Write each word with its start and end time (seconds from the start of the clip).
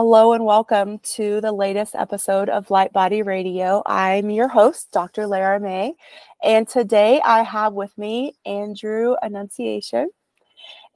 Hello 0.00 0.32
and 0.32 0.44
welcome 0.44 1.00
to 1.00 1.40
the 1.40 1.50
latest 1.50 1.96
episode 1.96 2.48
of 2.48 2.70
Light 2.70 2.92
Body 2.92 3.22
Radio. 3.22 3.82
I'm 3.84 4.30
your 4.30 4.46
host, 4.46 4.92
Dr. 4.92 5.26
Lara 5.26 5.58
May, 5.58 5.94
and 6.40 6.68
today 6.68 7.20
I 7.24 7.42
have 7.42 7.72
with 7.72 7.98
me 7.98 8.36
Andrew 8.46 9.16
Anunciation, 9.24 10.08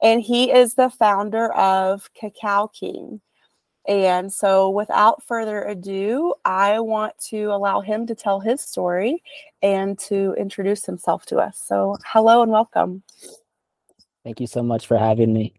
and 0.01 0.21
he 0.21 0.53
is 0.53 0.75
the 0.75 0.89
founder 0.89 1.51
of 1.51 2.09
Cacao 2.13 2.67
King. 2.67 3.19
And 3.89 4.31
so, 4.31 4.69
without 4.69 5.21
further 5.21 5.65
ado, 5.65 6.33
I 6.45 6.79
want 6.79 7.13
to 7.27 7.47
allow 7.47 7.81
him 7.81 8.07
to 8.07 8.15
tell 8.15 8.39
his 8.39 8.61
story 8.61 9.21
and 9.61 9.99
to 9.99 10.33
introduce 10.39 10.85
himself 10.85 11.25
to 11.25 11.39
us. 11.39 11.61
So, 11.61 11.97
hello 12.05 12.41
and 12.41 12.53
welcome. 12.53 13.03
Thank 14.23 14.39
you 14.39 14.47
so 14.47 14.63
much 14.63 14.87
for 14.87 14.97
having 14.97 15.33
me. 15.33 15.55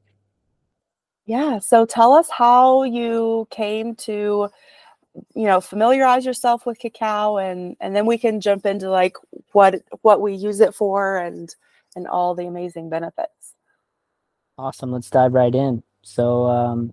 Yeah. 1.26 1.58
So 1.58 1.86
tell 1.86 2.12
us 2.12 2.28
how 2.28 2.82
you 2.82 3.48
came 3.50 3.94
to, 3.96 4.48
you 5.34 5.44
know, 5.44 5.60
familiarize 5.60 6.26
yourself 6.26 6.66
with 6.66 6.78
cacao 6.78 7.38
and 7.38 7.76
and 7.80 7.96
then 7.96 8.04
we 8.06 8.18
can 8.18 8.40
jump 8.40 8.66
into 8.66 8.90
like 8.90 9.16
what 9.52 9.82
what 10.02 10.20
we 10.20 10.34
use 10.34 10.60
it 10.60 10.74
for 10.74 11.16
and 11.16 11.54
and 11.96 12.06
all 12.06 12.34
the 12.34 12.46
amazing 12.46 12.90
benefits. 12.90 13.54
Awesome. 14.58 14.92
Let's 14.92 15.10
dive 15.10 15.32
right 15.32 15.54
in. 15.54 15.82
So 16.02 16.46
um 16.46 16.92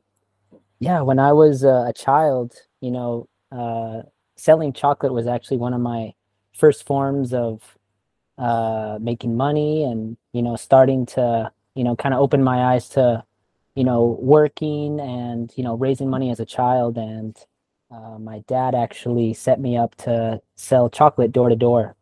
yeah, 0.80 1.02
when 1.02 1.20
I 1.20 1.34
was 1.34 1.64
uh, 1.64 1.86
a 1.88 1.94
child, 1.94 2.54
you 2.80 2.92
know, 2.92 3.28
uh 3.52 4.04
selling 4.38 4.72
chocolate 4.74 5.14
was 5.14 5.28
actually 5.28 5.58
one 5.58 5.74
of 5.74 5.82
my 5.82 6.14
first 6.54 6.86
forms 6.86 7.34
of 7.34 7.78
uh 8.38 8.98
making 9.02 9.36
money 9.36 9.84
and 9.84 10.16
you 10.32 10.42
know 10.42 10.56
starting 10.56 11.06
to 11.06 11.52
you 11.76 11.84
know 11.84 11.96
kind 11.96 12.14
of 12.14 12.22
open 12.22 12.42
my 12.44 12.74
eyes 12.74 12.88
to 12.90 13.24
you 13.76 13.84
know, 13.84 14.18
working 14.20 15.00
and, 15.00 15.52
you 15.56 15.64
know, 15.64 15.76
raising 15.76 16.10
money 16.10 16.30
as 16.30 16.40
a 16.40 16.46
child. 16.46 16.98
And 16.98 17.38
uh, 17.90 18.20
my 18.20 18.40
dad 18.48 18.76
actually 18.76 19.34
set 19.34 19.60
me 19.60 19.78
up 19.78 19.96
to 19.96 20.42
sell 20.56 20.90
chocolate 20.90 21.32
door 21.32 21.50
to 21.50 21.56
door. 21.56 21.96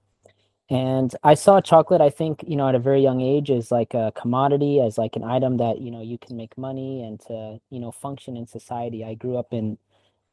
And 0.71 1.15
I 1.23 1.33
saw 1.33 1.61
chocolate, 1.61 1.99
I 1.99 2.11
think, 2.11 2.43
you 2.47 2.55
know, 2.55 2.69
at 2.69 2.75
a 2.75 2.79
very 2.79 3.01
young 3.01 3.21
age 3.21 3.49
as 3.49 3.71
like 3.71 3.95
a 3.95 4.11
commodity, 4.15 4.79
as 4.79 4.99
like 4.99 5.15
an 5.15 5.23
item 5.23 5.57
that, 5.57 5.81
you 5.81 5.89
know, 5.89 6.01
you 6.01 6.19
can 6.19 6.37
make 6.37 6.55
money 6.59 7.01
and 7.01 7.19
to, 7.21 7.59
you 7.71 7.79
know, 7.79 7.91
function 7.91 8.37
in 8.37 8.45
society. 8.45 9.03
I 9.03 9.15
grew 9.15 9.37
up 9.37 9.51
in 9.51 9.79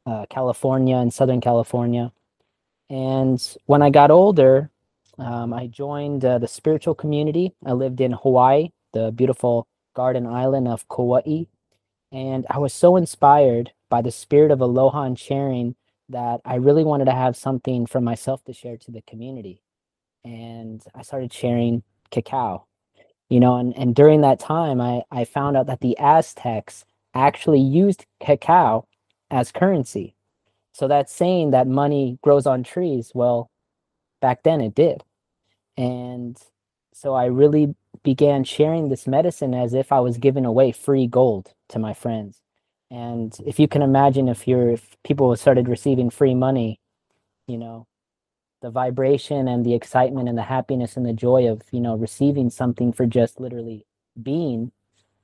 uh, 0.05 0.27
California, 0.29 0.97
in 0.97 1.09
Southern 1.09 1.41
California. 1.41 2.11
And 2.89 3.41
when 3.65 3.81
I 3.81 3.89
got 3.89 4.11
older, 4.11 4.69
um, 5.17 5.53
I 5.53 5.67
joined 5.67 6.23
uh, 6.23 6.37
the 6.37 6.47
spiritual 6.47 6.93
community. 6.93 7.55
I 7.65 7.73
lived 7.73 7.99
in 7.99 8.11
Hawaii, 8.11 8.69
the 8.93 9.11
beautiful 9.11 9.67
garden 9.97 10.27
island 10.27 10.67
of 10.67 10.87
Kauai. 10.89 11.45
And 12.11 12.45
I 12.51 12.59
was 12.59 12.71
so 12.71 12.95
inspired 12.95 13.71
by 13.89 14.03
the 14.03 14.11
spirit 14.11 14.51
of 14.51 14.61
aloha 14.61 15.01
and 15.01 15.17
sharing 15.17 15.75
that 16.09 16.39
I 16.45 16.55
really 16.55 16.83
wanted 16.83 17.05
to 17.05 17.13
have 17.23 17.35
something 17.35 17.87
for 17.87 17.99
myself 17.99 18.43
to 18.45 18.53
share 18.53 18.77
to 18.77 18.91
the 18.91 19.01
community. 19.01 19.63
And 20.23 20.83
I 20.93 21.01
started 21.01 21.33
sharing 21.33 21.81
cacao, 22.11 22.67
you 23.27 23.39
know, 23.39 23.55
and, 23.57 23.75
and 23.75 23.95
during 23.95 24.21
that 24.21 24.39
time, 24.39 24.79
I, 24.79 25.01
I 25.09 25.25
found 25.25 25.57
out 25.57 25.65
that 25.65 25.81
the 25.81 25.97
Aztecs 25.97 26.85
actually 27.15 27.59
used 27.59 28.05
cacao 28.19 28.87
as 29.31 29.51
currency. 29.51 30.13
So 30.73 30.87
that's 30.87 31.11
saying 31.11 31.51
that 31.51 31.67
money 31.67 32.19
grows 32.21 32.45
on 32.45 32.63
trees. 32.63 33.11
Well, 33.15 33.49
back 34.21 34.43
then 34.43 34.61
it 34.61 34.75
did. 34.75 35.03
And 35.75 36.37
so 36.93 37.15
I 37.15 37.25
really 37.25 37.75
began 38.03 38.43
sharing 38.43 38.89
this 38.89 39.07
medicine 39.07 39.53
as 39.53 39.73
if 39.73 39.91
I 39.91 39.99
was 39.99 40.17
giving 40.17 40.45
away 40.45 40.71
free 40.71 41.07
gold 41.07 41.53
to 41.69 41.79
my 41.79 41.93
friends. 41.93 42.41
And 42.89 43.35
if 43.45 43.59
you 43.59 43.67
can 43.67 43.81
imagine 43.81 44.29
if 44.29 44.47
you're 44.47 44.71
if 44.71 44.95
people 45.03 45.35
started 45.35 45.67
receiving 45.67 46.09
free 46.09 46.35
money, 46.35 46.79
you 47.47 47.57
know, 47.57 47.87
the 48.61 48.69
vibration 48.69 49.47
and 49.47 49.65
the 49.65 49.73
excitement 49.73 50.29
and 50.29 50.37
the 50.37 50.43
happiness 50.43 50.97
and 50.97 51.05
the 51.05 51.13
joy 51.13 51.47
of, 51.49 51.61
you 51.71 51.81
know, 51.81 51.95
receiving 51.95 52.49
something 52.49 52.93
for 52.93 53.05
just 53.05 53.39
literally 53.39 53.85
being, 54.21 54.71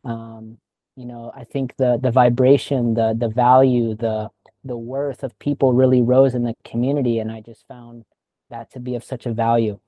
um, 0.05 0.57
you 0.95 1.05
know, 1.05 1.31
I 1.35 1.43
think 1.45 1.75
the 1.77 1.97
the 2.01 2.11
vibration, 2.11 2.93
the 2.95 3.15
the 3.17 3.29
value, 3.29 3.95
the 3.95 4.29
the 4.63 4.77
worth 4.77 5.23
of 5.23 5.37
people 5.39 5.73
really 5.73 6.01
rose 6.01 6.35
in 6.35 6.43
the 6.43 6.55
community 6.63 7.19
and 7.19 7.31
I 7.31 7.41
just 7.41 7.67
found 7.67 8.05
that 8.49 8.71
to 8.71 8.79
be 8.79 8.95
of 8.95 9.03
such 9.03 9.25
a 9.25 9.33
value. 9.33 9.79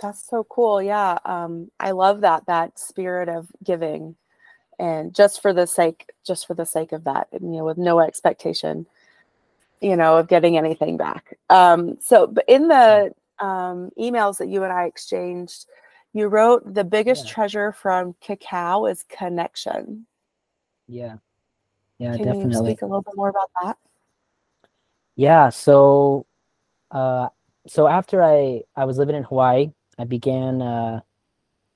That's 0.00 0.26
so 0.26 0.44
cool. 0.44 0.80
Yeah. 0.80 1.18
Um, 1.24 1.70
I 1.78 1.90
love 1.90 2.22
that, 2.22 2.46
that 2.46 2.78
spirit 2.78 3.28
of 3.28 3.48
giving 3.62 4.16
and 4.78 5.14
just 5.14 5.42
for 5.42 5.52
the 5.52 5.66
sake, 5.66 6.10
just 6.26 6.46
for 6.46 6.54
the 6.54 6.64
sake 6.64 6.92
of 6.92 7.04
that, 7.04 7.28
and, 7.32 7.52
you 7.52 7.58
know, 7.58 7.66
with 7.66 7.76
no 7.76 8.00
expectation, 8.00 8.86
you 9.80 9.94
know, 9.94 10.16
of 10.16 10.28
getting 10.28 10.56
anything 10.56 10.96
back. 10.96 11.36
Um, 11.50 11.98
so, 12.00 12.26
but 12.26 12.44
in 12.48 12.68
the 12.68 13.12
um, 13.40 13.90
emails 13.98 14.38
that 14.38 14.48
you 14.48 14.64
and 14.64 14.72
I 14.72 14.84
exchanged, 14.84 15.66
you 16.14 16.28
wrote 16.28 16.72
the 16.72 16.84
biggest 16.84 17.26
yeah. 17.26 17.32
treasure 17.32 17.72
from 17.72 18.14
cacao 18.22 18.86
is 18.86 19.04
connection. 19.04 20.06
Yeah. 20.88 21.16
Yeah, 21.98 22.16
Can 22.16 22.24
definitely. 22.24 22.52
you 22.52 22.64
speak 22.64 22.82
a 22.82 22.86
little 22.86 23.02
bit 23.02 23.16
more 23.16 23.28
about 23.28 23.50
that? 23.62 23.76
Yeah. 25.14 25.50
So, 25.50 26.24
uh, 26.90 27.28
so 27.66 27.86
after 27.86 28.22
I 28.22 28.62
I 28.74 28.86
was 28.86 28.96
living 28.96 29.14
in 29.14 29.24
Hawaii 29.24 29.72
I 30.00 30.04
began 30.04 30.62
uh, 30.62 31.00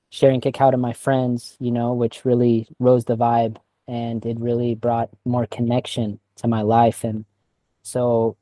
sharing 0.09 0.41
cacao 0.41 0.71
to 0.71 0.77
my 0.77 0.93
friends, 0.93 1.55
you 1.59 1.71
know, 1.71 1.93
which 1.93 2.25
really 2.25 2.67
rose 2.79 3.05
the 3.05 3.15
vibe 3.15 3.57
and 3.87 4.25
it 4.25 4.39
really 4.39 4.73
brought 4.73 5.09
more 5.25 5.45
connection 5.45 6.19
to 6.37 6.47
my 6.47 6.63
life. 6.63 7.03
And 7.03 7.25
so 7.83 8.35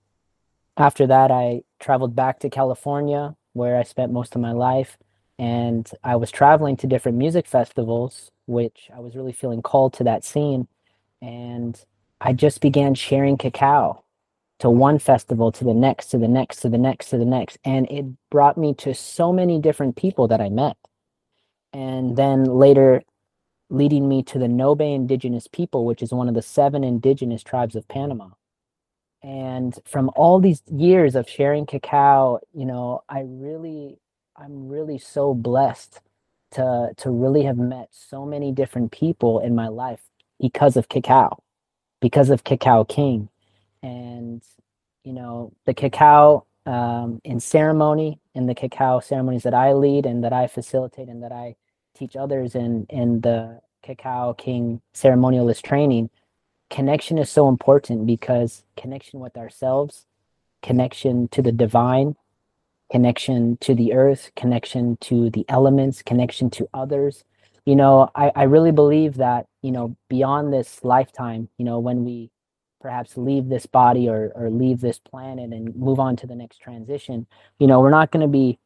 after 0.77 1.05
that, 1.07 1.31
I 1.31 1.63
traveled 1.79 2.15
back 2.15 2.39
to 2.39 2.49
California 2.49 3.35
where 3.51 3.77
I 3.77 3.83
spent 3.83 4.13
most 4.13 4.35
of 4.35 4.41
my 4.41 4.53
life. 4.53 4.97
And 5.37 5.89
I 6.03 6.15
was 6.15 6.31
traveling 6.31 6.77
to 6.77 6.87
different 6.87 7.17
music 7.17 7.45
festivals, 7.45 8.31
which 8.45 8.89
I 8.95 8.99
was 8.99 9.15
really 9.15 9.33
feeling 9.33 9.61
called 9.61 9.93
to 9.95 10.05
that 10.05 10.23
scene. 10.23 10.67
And 11.21 11.83
I 12.21 12.31
just 12.31 12.61
began 12.61 12.95
sharing 12.95 13.37
cacao 13.37 14.02
to 14.63 14.69
one 14.69 14.97
festival 14.97 15.51
to 15.51 15.65
the 15.65 15.73
next 15.73 16.07
to 16.07 16.17
the 16.17 16.27
next 16.29 16.61
to 16.61 16.69
the 16.69 16.77
next 16.77 17.09
to 17.09 17.17
the 17.17 17.25
next. 17.25 17.57
And 17.65 17.85
it 17.91 18.05
brought 18.29 18.57
me 18.57 18.73
to 18.75 18.93
so 18.93 19.33
many 19.33 19.59
different 19.59 19.97
people 19.97 20.29
that 20.29 20.39
i 20.39 20.47
met. 20.47 20.77
And 21.73 22.15
then 22.15 22.45
later 22.45 23.03
leading 23.69 24.07
me 24.07 24.23
to 24.23 24.39
the 24.39 24.45
Ngöbe 24.45 24.95
indigenous 24.95 25.47
people 25.47 25.85
which 25.85 26.01
is 26.01 26.13
one 26.13 26.29
of 26.29 26.33
the 26.33 26.41
seven 26.41 26.81
indigenous 26.81 27.43
tribes 27.43 27.75
of 27.75 27.85
panama. 27.89 28.29
And 29.21 29.77
from 29.83 30.09
all 30.15 30.39
these 30.39 30.61
years 30.71 31.15
of 31.15 31.27
sharing 31.27 31.65
cacao 31.65 32.39
you 32.53 32.65
know 32.65 33.03
i 33.09 33.19
really 33.25 33.97
i'm 34.37 34.69
really 34.69 34.97
so 34.97 35.33
blessed 35.33 35.99
to 36.51 36.91
to 36.95 37.09
really 37.09 37.43
have 37.43 37.57
met 37.57 37.89
so 37.91 38.25
many 38.25 38.53
different 38.53 38.93
people 38.93 39.41
in 39.41 39.55
my 39.55 39.67
life 39.67 40.03
because 40.39 40.77
of 40.77 40.87
cacao 40.87 41.43
because 41.99 42.29
of 42.29 42.45
cacao 42.45 42.85
king 42.85 43.27
and 43.83 44.41
you 45.03 45.13
know 45.13 45.53
the 45.65 45.73
cacao 45.73 46.45
um, 46.65 47.21
in 47.23 47.39
ceremony 47.39 48.19
in 48.33 48.47
the 48.47 48.55
cacao 48.55 48.99
ceremonies 48.99 49.43
that 49.43 49.53
I 49.53 49.73
lead 49.73 50.05
and 50.05 50.23
that 50.23 50.33
I 50.33 50.47
facilitate 50.47 51.09
and 51.09 51.21
that 51.21 51.31
I 51.31 51.55
teach 51.95 52.15
others 52.15 52.55
in 52.55 52.87
in 52.89 53.21
the 53.21 53.61
cacao 53.83 54.33
king 54.33 54.81
ceremonialist 54.95 55.61
training 55.61 56.09
connection 56.69 57.17
is 57.17 57.29
so 57.29 57.49
important 57.49 58.07
because 58.07 58.63
connection 58.75 59.19
with 59.19 59.37
ourselves 59.37 60.05
connection 60.63 61.27
to 61.27 61.41
the 61.41 61.51
divine 61.51 62.15
connection 62.93 63.57
to 63.57 63.73
the 63.73 63.91
earth 63.93 64.31
connection 64.35 64.97
to 64.97 65.29
the 65.31 65.43
elements 65.49 66.03
connection 66.03 66.49
to 66.51 66.69
others. 66.75 67.23
You 67.65 67.75
know, 67.75 68.09
I, 68.13 68.31
I 68.35 68.43
really 68.43 68.71
believe 68.71 69.15
that, 69.15 69.47
you 69.63 69.71
know, 69.71 69.95
beyond 70.09 70.53
this 70.53 70.83
lifetime, 70.83 71.49
you 71.57 71.65
know, 71.65 71.79
when 71.79 72.05
we 72.05 72.29
perhaps 72.83 73.17
leave 73.17 73.49
this 73.49 73.65
body 73.65 74.09
or, 74.09 74.33
or 74.35 74.51
leave 74.51 74.81
this 74.81 74.99
planet 74.99 75.53
and 75.53 75.75
move 75.75 75.99
on 75.99 76.17
to 76.17 76.27
the 76.27 76.35
next 76.35 76.59
transition, 76.59 77.25
you 77.59 77.65
know, 77.65 77.79
we're 77.79 77.89
not 77.89 78.11
going 78.11 78.21
to 78.21 78.27
be 78.27 78.59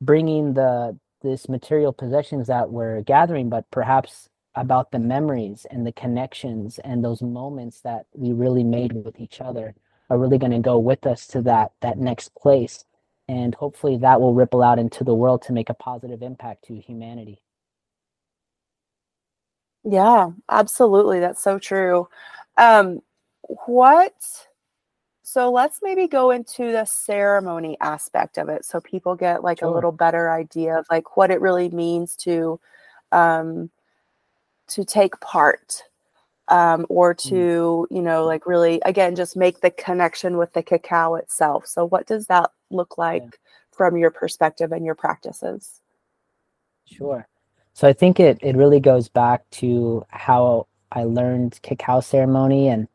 bringing 0.00 0.54
the 0.54 0.98
this 1.22 1.48
material 1.48 1.92
possessions 1.92 2.46
that 2.46 2.70
we're 2.70 3.02
gathering, 3.02 3.48
but 3.50 3.68
perhaps 3.72 4.28
about 4.54 4.92
the 4.92 5.00
memories 5.00 5.66
and 5.70 5.86
the 5.86 5.92
connections 5.92 6.78
and 6.84 7.04
those 7.04 7.22
moments 7.22 7.80
that 7.80 8.06
we 8.14 8.32
really 8.32 8.64
made 8.64 8.92
with 8.92 9.18
each 9.20 9.40
other 9.40 9.74
are 10.10 10.18
really 10.18 10.38
going 10.38 10.52
to 10.52 10.60
go 10.60 10.78
with 10.78 11.06
us 11.06 11.26
to 11.26 11.42
that 11.42 11.72
that 11.82 11.98
next 11.98 12.34
place. 12.36 12.84
And 13.28 13.54
hopefully 13.56 13.96
that 13.98 14.20
will 14.20 14.34
ripple 14.34 14.62
out 14.62 14.78
into 14.78 15.02
the 15.04 15.14
world 15.14 15.42
to 15.42 15.52
make 15.52 15.70
a 15.70 15.74
positive 15.74 16.22
impact 16.22 16.66
to 16.66 16.76
humanity. 16.78 17.42
Yeah 19.84 20.30
absolutely. 20.48 21.20
That's 21.20 21.42
so 21.42 21.58
true. 21.58 22.08
Um 22.56 23.00
what 23.66 24.14
so 25.22 25.50
let's 25.50 25.80
maybe 25.82 26.06
go 26.06 26.30
into 26.30 26.70
the 26.70 26.84
ceremony 26.84 27.76
aspect 27.80 28.38
of 28.38 28.48
it 28.48 28.64
so 28.64 28.80
people 28.80 29.14
get 29.14 29.42
like 29.42 29.58
sure. 29.58 29.68
a 29.68 29.72
little 29.72 29.92
better 29.92 30.30
idea 30.30 30.78
of 30.78 30.86
like 30.90 31.16
what 31.16 31.30
it 31.30 31.40
really 31.40 31.68
means 31.68 32.14
to 32.16 32.60
um 33.12 33.70
to 34.68 34.84
take 34.84 35.18
part 35.20 35.82
um, 36.48 36.86
or 36.88 37.14
mm. 37.14 37.28
to 37.28 37.88
you 37.90 38.02
know 38.02 38.24
like 38.24 38.46
really 38.46 38.80
again 38.84 39.16
just 39.16 39.36
make 39.36 39.60
the 39.60 39.70
connection 39.70 40.36
with 40.36 40.52
the 40.52 40.62
cacao 40.62 41.14
itself 41.16 41.66
so 41.66 41.84
what 41.84 42.06
does 42.06 42.26
that 42.26 42.50
look 42.70 42.98
like 42.98 43.22
yeah. 43.22 43.30
from 43.72 43.96
your 43.96 44.10
perspective 44.10 44.72
and 44.72 44.84
your 44.84 44.94
practices 44.94 45.80
sure 46.84 47.26
so 47.72 47.88
i 47.88 47.92
think 47.92 48.20
it 48.20 48.38
it 48.42 48.56
really 48.56 48.80
goes 48.80 49.08
back 49.08 49.48
to 49.50 50.04
how 50.10 50.66
i 50.92 51.02
learned 51.02 51.60
cacao 51.62 52.00
ceremony 52.00 52.68
and 52.68 52.86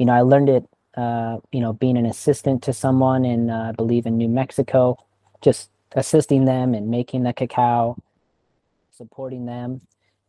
you 0.00 0.06
know 0.06 0.12
i 0.12 0.22
learned 0.22 0.48
it 0.48 0.68
uh, 0.96 1.38
you 1.52 1.60
know 1.60 1.72
being 1.72 1.96
an 1.96 2.06
assistant 2.06 2.64
to 2.64 2.72
someone 2.72 3.24
in 3.24 3.48
uh, 3.48 3.68
i 3.68 3.72
believe 3.72 4.06
in 4.06 4.18
new 4.18 4.28
mexico 4.28 4.98
just 5.40 5.70
assisting 5.92 6.44
them 6.44 6.74
and 6.74 6.88
making 6.88 7.22
the 7.22 7.32
cacao 7.32 7.96
supporting 8.90 9.46
them 9.46 9.80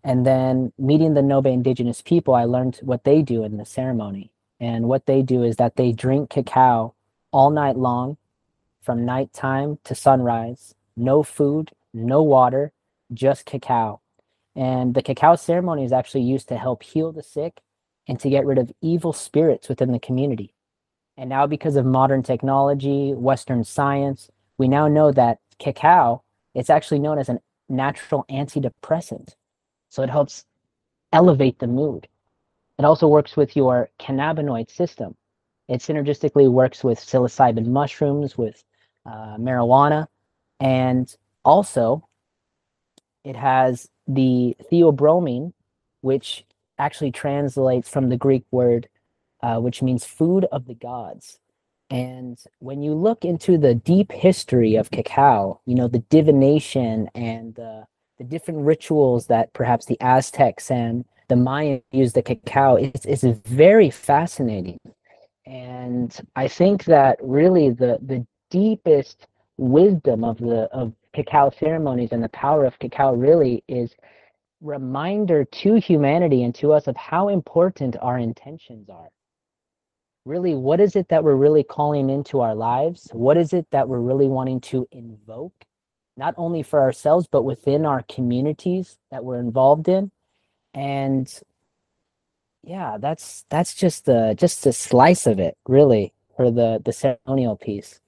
and 0.04 0.26
then 0.26 0.74
meeting 0.78 1.14
the 1.14 1.22
Ngöbe 1.22 1.52
indigenous 1.52 2.02
people, 2.02 2.34
I 2.34 2.46
learned 2.46 2.80
what 2.82 3.04
they 3.04 3.22
do 3.22 3.44
in 3.44 3.58
the 3.58 3.66
ceremony. 3.66 4.32
And 4.60 4.86
what 4.86 5.06
they 5.06 5.22
do 5.22 5.44
is 5.44 5.58
that 5.58 5.76
they 5.76 5.92
drink 5.92 6.30
cacao 6.30 6.94
all 7.32 7.50
night 7.50 7.78
long 7.78 8.18
from 8.82 9.06
nighttime 9.06 9.80
to 9.84 9.96
sunrise. 9.96 10.76
No 10.96 11.24
food, 11.24 11.72
no 11.94 12.22
water, 12.24 12.72
just 13.14 13.46
cacao. 13.46 14.02
And 14.56 14.94
the 14.94 15.02
cacao 15.02 15.36
ceremony 15.36 15.84
is 15.84 15.92
actually 15.92 16.24
used 16.24 16.48
to 16.50 16.58
help 16.58 16.84
heal 16.84 17.12
the 17.12 17.24
sick 17.24 17.62
and 18.12 18.20
to 18.20 18.30
get 18.30 18.46
rid 18.46 18.58
of 18.58 18.70
evil 18.82 19.14
spirits 19.14 19.70
within 19.70 19.94
the 19.94 20.00
community. 20.00 20.54
And 21.16 21.30
now, 21.30 21.48
because 21.48 21.78
of 21.78 21.86
modern 21.86 22.24
technology, 22.24 23.14
Western 23.14 23.64
science, 23.64 24.30
we 24.58 24.68
now 24.68 24.90
know 24.90 25.14
that 25.14 25.40
cacao, 25.60 26.22
it's 26.54 26.70
actually 26.70 27.00
known 27.00 27.20
as 27.20 27.30
a 27.30 27.40
natural 27.70 28.26
antidepressant. 28.30 29.36
So 29.88 30.04
it 30.04 30.10
helps 30.10 30.44
elevate 31.14 31.60
the 31.60 31.68
mood. 31.68 32.10
It 32.78 32.84
also 32.84 33.08
works 33.08 33.38
with 33.38 33.56
your 33.56 33.90
cannabinoid 33.98 34.70
system. 34.70 35.16
It 35.70 35.80
synergistically 35.80 36.52
works 36.52 36.84
with 36.84 37.00
psilocybin 37.00 37.68
mushrooms, 37.68 38.38
with 38.38 38.62
uh, 39.06 39.38
marijuana, 39.38 40.08
and 40.60 41.16
also 41.46 42.06
it 43.24 43.38
has 43.38 43.88
the 44.06 44.58
theobromine, 44.70 45.54
which 46.02 46.44
actually 46.82 47.12
translates 47.12 47.88
from 47.88 48.10
the 48.10 48.18
Greek 48.18 48.44
word, 48.52 48.90
uh, 49.44 49.58
which 49.58 49.82
means 49.82 50.04
food 50.06 50.46
of 50.52 50.66
the 50.66 50.74
gods. 50.74 51.40
And 51.90 52.40
when 52.60 52.82
you 52.82 52.94
look 52.94 53.24
into 53.26 53.58
the 53.58 53.76
deep 53.76 54.12
history 54.12 54.76
of 54.76 54.92
cacao, 54.92 55.60
you 55.66 55.76
know, 55.76 55.88
the 55.88 56.06
divination 56.10 57.10
and 57.14 57.56
the 57.56 57.86
the 58.18 58.28
different 58.28 58.60
rituals 58.60 59.26
that 59.28 59.52
perhaps 59.54 59.88
the 59.88 60.00
Aztecs 60.00 60.70
and 60.70 61.06
the 61.28 61.36
Maya 61.36 61.80
used 61.92 62.14
the 62.14 62.22
cacao 62.22 62.76
it's, 62.76 63.04
is 63.06 63.24
very 63.46 63.90
fascinating. 63.90 64.80
And 65.48 66.16
I 66.36 66.48
think 66.48 66.86
that 66.86 67.18
really 67.20 67.72
the, 67.72 67.98
the 68.00 68.26
deepest 68.52 69.26
wisdom 69.58 70.24
of 70.24 70.38
the 70.38 70.70
of 70.72 70.94
cacao 71.14 71.52
ceremonies 71.60 72.12
and 72.12 72.24
the 72.24 72.30
power 72.30 72.64
of 72.66 72.78
cacao 72.80 73.14
really 73.14 73.64
is 73.68 73.96
reminder 74.62 75.44
to 75.44 75.76
humanity 75.76 76.44
and 76.44 76.54
to 76.56 76.74
us 76.74 76.88
of 76.88 76.96
how 76.96 77.30
important 77.30 77.96
our 78.02 78.18
intentions 78.18 78.90
are. 78.90 79.10
Really, 80.26 80.54
what 80.54 80.80
is 80.80 80.96
it 80.96 81.10
that 81.10 81.24
we're 81.24 81.36
really 81.36 81.64
calling 81.64 82.10
into 82.10 82.42
our 82.42 82.54
lives? 82.54 83.10
What 83.12 83.38
is 83.38 83.54
it 83.54 83.66
that 83.72 83.90
we're 83.90 84.00
really 84.00 84.28
wanting 84.28 84.62
to 84.62 84.88
invoke 84.92 85.66
not 86.18 86.34
only 86.38 86.64
for 86.64 86.82
ourselves 86.82 87.28
but 87.30 87.44
within 87.44 87.86
our 87.86 88.04
communities 88.04 88.98
that 89.12 89.24
we're 89.24 89.40
involved 89.40 89.88
in 89.88 90.12
and 90.74 91.42
yeah 92.64 92.98
that's 93.00 93.46
that's 93.50 93.74
just 93.74 94.06
the 94.06 94.36
just 94.38 94.66
a 94.66 94.74
slice 94.74 95.26
of 95.26 95.40
it 95.40 95.58
really 95.68 96.14
for 96.36 96.52
the 96.52 96.82
the 96.86 96.94
ceremonial 96.94 97.56
piece 97.56 98.00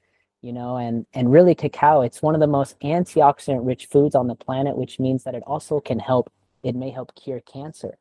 you 0.42 0.54
know 0.54 0.78
and 0.78 1.06
and 1.14 1.32
really 1.32 1.56
cacao 1.56 2.02
it's 2.02 2.22
one 2.22 2.36
of 2.36 2.42
the 2.42 2.48
most 2.48 2.80
antioxidant 2.82 3.66
rich 3.66 3.88
foods 3.88 4.16
on 4.16 4.28
the 4.28 4.36
planet 4.36 4.78
which 4.78 5.00
means 5.00 5.24
that 5.24 5.36
it 5.36 5.44
also 5.48 5.80
can 5.80 6.00
help 6.00 6.32
it 6.63 6.75
may 6.75 6.89
help 6.89 7.13
cure 7.15 7.42
cancer 7.42 7.98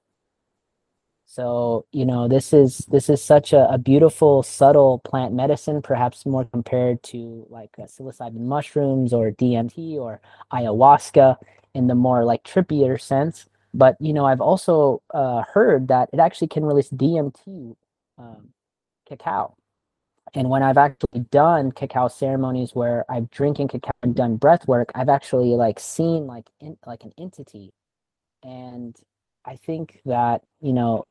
so, 1.32 1.86
you 1.92 2.04
know, 2.04 2.28
this 2.28 2.52
is 2.52 2.78
this 2.90 3.08
is 3.08 3.24
such 3.24 3.54
a, 3.54 3.66
a 3.72 3.78
beautiful, 3.78 4.42
subtle 4.42 4.98
plant 4.98 5.32
medicine, 5.32 5.80
perhaps 5.80 6.26
more 6.26 6.44
compared 6.44 7.02
to 7.04 7.46
like 7.48 7.70
uh, 7.78 7.84
psilocybin 7.84 8.40
mushrooms 8.40 9.14
or 9.14 9.30
DMT 9.30 9.94
or 9.96 10.20
ayahuasca 10.52 11.38
in 11.74 11.86
the 11.86 11.94
more 11.94 12.22
like 12.26 12.44
trippier 12.44 13.00
sense. 13.00 13.48
But 13.72 13.96
you 13.98 14.12
know, 14.12 14.26
I've 14.26 14.42
also 14.42 15.02
uh, 15.14 15.44
heard 15.50 15.88
that 15.88 16.10
it 16.12 16.20
actually 16.20 16.48
can 16.48 16.66
release 16.66 16.90
DMT 16.90 17.76
um, 18.18 18.48
cacao. 19.08 19.56
And 20.34 20.50
when 20.50 20.62
I've 20.62 20.76
actually 20.76 21.20
done 21.30 21.72
cacao 21.72 22.08
ceremonies 22.08 22.74
where 22.74 23.06
I've 23.08 23.30
drinking 23.30 23.68
cacao 23.68 23.92
and 24.02 24.14
done 24.14 24.36
breath 24.36 24.68
work, 24.68 24.92
I've 24.94 25.08
actually 25.08 25.54
like 25.56 25.80
seen 25.80 26.26
like 26.26 26.50
in, 26.60 26.76
like 26.86 27.04
an 27.04 27.12
entity. 27.18 27.72
And 28.42 28.96
I 29.44 29.56
think 29.56 30.00
that 30.04 30.42
you 30.60 30.72
know 30.72 31.04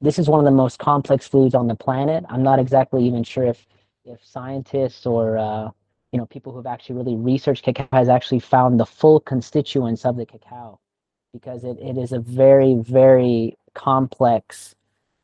this 0.00 0.18
is 0.18 0.28
one 0.28 0.40
of 0.40 0.44
the 0.44 0.50
most 0.50 0.78
complex 0.78 1.26
foods 1.26 1.54
on 1.54 1.68
the 1.68 1.74
planet. 1.74 2.24
I'm 2.28 2.42
not 2.42 2.58
exactly 2.58 3.04
even 3.04 3.24
sure 3.24 3.44
if 3.44 3.66
if 4.04 4.24
scientists 4.24 5.06
or 5.06 5.38
uh, 5.38 5.70
you 6.12 6.18
know 6.18 6.26
people 6.26 6.52
who've 6.52 6.66
actually 6.66 6.96
really 6.96 7.16
researched 7.16 7.64
cacao 7.64 7.88
has 7.92 8.08
actually 8.08 8.40
found 8.40 8.78
the 8.78 8.86
full 8.86 9.20
constituents 9.20 10.04
of 10.04 10.16
the 10.16 10.26
cacao 10.26 10.78
because 11.32 11.64
it, 11.64 11.78
it 11.80 11.98
is 11.98 12.12
a 12.12 12.20
very 12.20 12.74
very 12.74 13.56
complex 13.74 14.74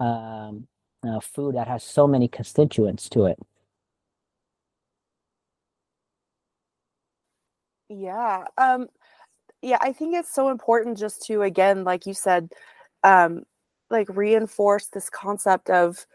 um, 0.00 0.66
uh, 1.06 1.20
food 1.20 1.54
that 1.54 1.68
has 1.68 1.82
so 1.84 2.06
many 2.06 2.28
constituents 2.28 3.08
to 3.10 3.26
it. 3.26 3.38
Yeah. 7.88 8.44
Um, 8.56 8.88
yeah, 9.62 9.78
I 9.80 9.92
think 9.92 10.14
it's 10.14 10.34
so 10.34 10.50
important 10.50 10.98
just 10.98 11.24
to 11.26 11.42
again, 11.42 11.84
like 11.84 12.06
you 12.06 12.14
said, 12.14 12.50
um, 13.04 13.44
like 13.90 14.08
reinforce 14.08 14.86
this 14.88 15.08
concept 15.08 15.70
of 15.70 16.06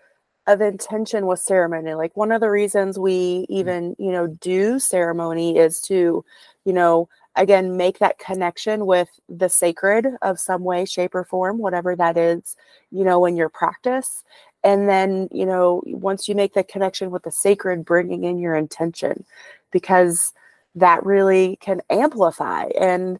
of 0.48 0.62
intention 0.62 1.28
with 1.28 1.40
ceremony 1.42 1.94
like 1.94 2.16
one 2.16 2.32
of 2.32 2.40
the 2.40 2.50
reasons 2.50 2.98
we 2.98 3.42
mm. 3.42 3.46
even 3.50 3.96
you 4.00 4.12
know 4.12 4.28
do 4.28 4.80
ceremony 4.80 5.58
is 5.58 5.82
to 5.82 6.24
you 6.64 6.74
know 6.74 7.08
again 7.36 7.76
make 7.76 8.00
that 8.00 8.18
connection 8.18 8.86
with 8.86 9.10
the 9.28 9.50
sacred 9.50 10.08
of 10.22 10.40
some 10.40 10.64
way 10.64 10.86
shape 10.86 11.14
or 11.14 11.26
form 11.26 11.58
whatever 11.58 11.96
that 11.98 12.18
is 12.18 12.56
you 12.92 13.04
know 13.04 13.26
in 13.26 13.36
your 13.36 13.50
practice 13.50 14.24
and 14.64 14.88
then 14.88 15.28
you 15.34 15.46
know 15.46 15.84
once 15.86 16.30
you 16.30 16.36
make 16.36 16.54
the 16.54 16.64
connection 16.64 17.12
with 17.12 17.24
the 17.24 17.32
sacred 17.32 17.84
bringing 17.84 18.24
in 18.24 18.40
your 18.40 18.56
intention 18.56 19.26
because 19.72 20.32
that 20.76 21.06
really 21.06 21.58
can 21.60 21.82
amplify 21.90 22.64
and 22.80 23.20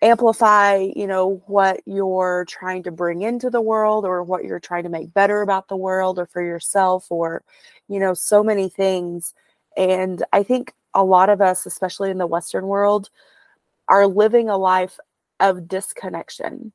amplify 0.00 0.76
you 0.96 1.06
know 1.06 1.42
what 1.46 1.80
you're 1.84 2.46
trying 2.48 2.82
to 2.82 2.90
bring 2.90 3.20
into 3.20 3.50
the 3.50 3.60
world 3.60 4.06
or 4.06 4.22
what 4.22 4.44
you're 4.44 4.58
trying 4.58 4.82
to 4.82 4.88
make 4.88 5.12
better 5.12 5.42
about 5.42 5.68
the 5.68 5.76
world 5.76 6.18
or 6.18 6.26
for 6.26 6.42
yourself 6.42 7.06
or 7.10 7.42
you 7.88 8.00
know 8.00 8.14
so 8.14 8.42
many 8.42 8.68
things. 8.68 9.34
And 9.76 10.24
i 10.32 10.42
think 10.42 10.72
a 10.94 11.04
lot 11.04 11.28
of 11.28 11.42
us 11.42 11.66
especially 11.66 12.10
in 12.10 12.18
the 12.18 12.26
western 12.26 12.66
world 12.66 13.10
are 13.88 14.06
living 14.06 14.48
a 14.48 14.56
life 14.56 14.98
of 15.40 15.68
disconnection. 15.68 16.72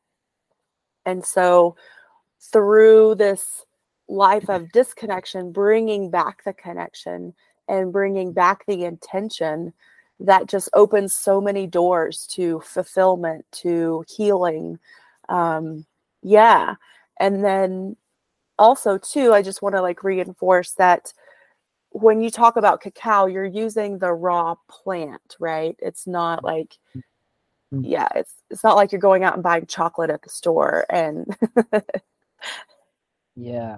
And 1.05 1.23
so 1.25 1.75
through 2.39 3.15
this 3.15 3.65
life 4.07 4.49
of 4.49 4.71
disconnection 4.71 5.51
bringing 5.51 6.09
back 6.09 6.43
the 6.43 6.53
connection 6.53 7.33
and 7.67 7.93
bringing 7.93 8.33
back 8.33 8.65
the 8.67 8.83
intention 8.83 9.73
that 10.23 10.47
just 10.47 10.69
opens 10.73 11.13
so 11.13 11.39
many 11.41 11.67
doors 11.67 12.25
to 12.31 12.61
fulfillment, 12.61 13.45
to 13.51 14.03
healing. 14.07 14.79
Um, 15.29 15.85
yeah. 16.21 16.75
And 17.19 17.43
then 17.43 17.97
also, 18.57 18.97
too, 18.97 19.33
I 19.33 19.41
just 19.41 19.61
want 19.61 19.75
to 19.75 19.81
like 19.81 20.03
reinforce 20.03 20.71
that 20.71 21.13
when 21.89 22.21
you 22.21 22.31
talk 22.31 22.55
about 22.55 22.81
cacao, 22.81 23.27
you're 23.27 23.45
using 23.45 23.99
the 23.99 24.13
raw 24.13 24.55
plant, 24.69 25.35
right? 25.39 25.75
It's 25.79 26.07
not 26.07 26.43
like, 26.43 26.77
mm. 26.95 27.83
yeah, 27.83 28.07
it's 28.15 28.33
it's 28.49 28.63
not 28.63 28.75
like 28.75 28.91
you're 28.91 29.01
going 29.01 29.23
out 29.23 29.35
and 29.35 29.43
buying 29.43 29.67
chocolate 29.67 30.09
at 30.09 30.21
the 30.23 30.29
store 30.29 30.85
and. 30.89 31.37
yeah, 33.35 33.77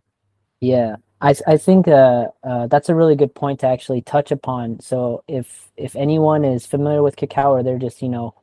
yeah. 0.65 0.95
I, 1.21 1.35
I 1.47 1.57
think 1.57 1.87
uh, 1.87 2.27
uh, 2.43 2.67
that's 2.67 2.89
a 2.89 2.95
really 2.95 3.15
good 3.15 3.33
point 3.33 3.59
to 3.61 3.67
actually 3.67 4.01
touch 4.01 4.31
upon. 4.31 4.79
So 4.79 5.23
if 5.27 5.69
if 5.77 5.95
anyone 5.95 6.43
is 6.43 6.65
familiar 6.65 7.01
with 7.03 7.15
cacao 7.15 7.51
or 7.51 7.63
they're 7.63 7.79
just 7.79 8.01
you 8.01 8.09
know 8.09 8.35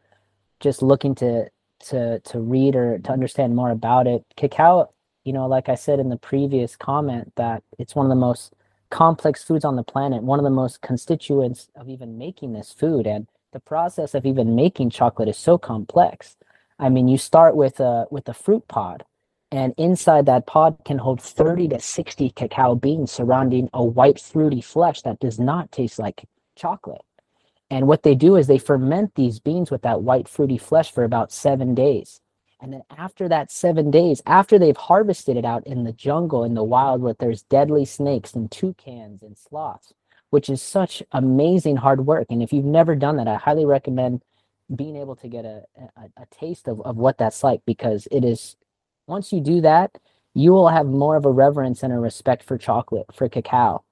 just 0.61 0.83
looking 0.83 1.15
to 1.17 1.51
to 1.87 2.21
to 2.21 2.41
read 2.41 2.77
or 2.77 2.99
to 2.99 3.13
understand 3.13 3.57
more 3.57 3.71
about 3.71 4.07
it, 4.07 4.25
cacao, 4.37 4.91
you 5.25 5.33
know, 5.33 5.47
like 5.47 5.69
I 5.69 5.75
said 5.75 6.01
in 6.01 6.09
the 6.09 6.17
previous 6.17 6.77
comment, 6.77 7.33
that 7.37 7.63
it's 7.79 7.95
one 7.95 8.07
of 8.07 8.11
the 8.11 8.17
most 8.17 8.55
complex 8.91 9.43
foods 9.45 9.65
on 9.65 9.77
the 9.77 9.83
planet, 9.83 10.23
one 10.23 10.39
of 10.39 10.45
the 10.45 10.51
most 10.51 10.81
constituents 10.81 11.69
of 11.77 11.89
even 11.89 12.19
making 12.19 12.53
this 12.53 12.73
food, 12.73 13.07
and 13.07 13.27
the 13.53 13.61
process 13.61 14.15
of 14.15 14.25
even 14.27 14.55
making 14.55 14.91
chocolate 14.91 15.29
is 15.29 15.39
so 15.39 15.59
complex. 15.59 16.37
I 16.79 16.89
mean, 16.89 17.09
you 17.09 17.19
start 17.19 17.55
with 17.57 17.81
a 17.81 18.07
with 18.11 18.29
a 18.29 18.35
fruit 18.35 18.67
pod 18.69 19.05
and 19.53 19.75
inside 19.77 20.25
that 20.27 20.47
pod 20.47 20.79
can 20.87 20.97
hold 20.97 21.21
30 21.21 21.69
to 21.69 21.79
60 21.79 22.31
cacao 22.31 22.75
beans 22.75 23.13
surrounding 23.13 23.69
a 23.75 23.85
white 23.85 24.19
fruity 24.19 24.63
flesh 24.63 25.03
that 25.03 25.21
does 25.21 25.39
not 25.39 25.71
taste 25.71 25.99
like 25.99 26.25
chocolate. 26.57 27.03
And 27.71 27.87
what 27.87 28.03
they 28.03 28.15
do 28.15 28.37
is 28.37 28.47
they 28.47 28.57
ferment 28.57 29.15
these 29.15 29.41
beans 29.41 29.71
with 29.71 29.83
that 29.83 30.01
white 30.03 30.27
fruity 30.27 30.57
flesh 30.57 30.91
for 30.91 31.05
about 31.05 31.33
seven 31.33 31.75
days. 31.75 32.23
And 32.63 32.73
then 32.73 32.83
after 32.97 33.29
that 33.29 33.53
seven 33.53 33.91
days, 33.91 34.23
after 34.25 34.59
they've 34.59 34.77
harvested 34.77 35.37
it 35.37 35.45
out 35.45 35.67
in 35.67 35.85
the 35.85 35.93
jungle, 35.93 36.45
in 36.45 36.55
the 36.55 36.65
wild, 36.65 37.03
where 37.03 37.15
there's 37.19 37.43
deadly 37.43 37.85
snakes 37.85 38.33
and 38.33 38.51
toucans 38.51 39.23
and 39.23 39.37
sloths, 39.37 39.93
which 40.31 40.49
is 40.49 40.63
such 40.63 41.03
amazing 41.13 41.77
hard 41.77 42.07
work. 42.07 42.29
And 42.31 42.43
if 42.43 42.55
you've 42.55 42.65
never 42.65 42.95
done 42.95 43.17
that, 43.17 43.29
I 43.29 43.37
highly 43.37 43.67
recommend 43.67 44.23
being 44.75 44.97
able 44.97 45.17
to 45.17 45.29
get 45.29 45.45
a, 45.45 45.65
a, 45.77 46.23
a 46.23 46.27
taste 46.31 46.69
of, 46.69 46.81
of 46.83 46.97
what 46.97 47.19
that's 47.19 47.45
like 47.45 47.61
because 47.67 48.09
it 48.11 48.25
is 48.25 48.57
once 49.13 49.31
you 49.31 49.43
do 49.43 49.61
that, 49.61 49.99
you 50.33 50.53
will 50.53 50.69
have 50.69 50.87
more 50.87 51.17
of 51.17 51.27
a 51.27 51.31
reverence 51.31 51.83
and 51.83 51.93
a 51.93 51.99
respect 51.99 52.43
for 52.43 52.57
chocolate, 52.57 53.05
for 53.15 53.29
cacao. 53.29 53.85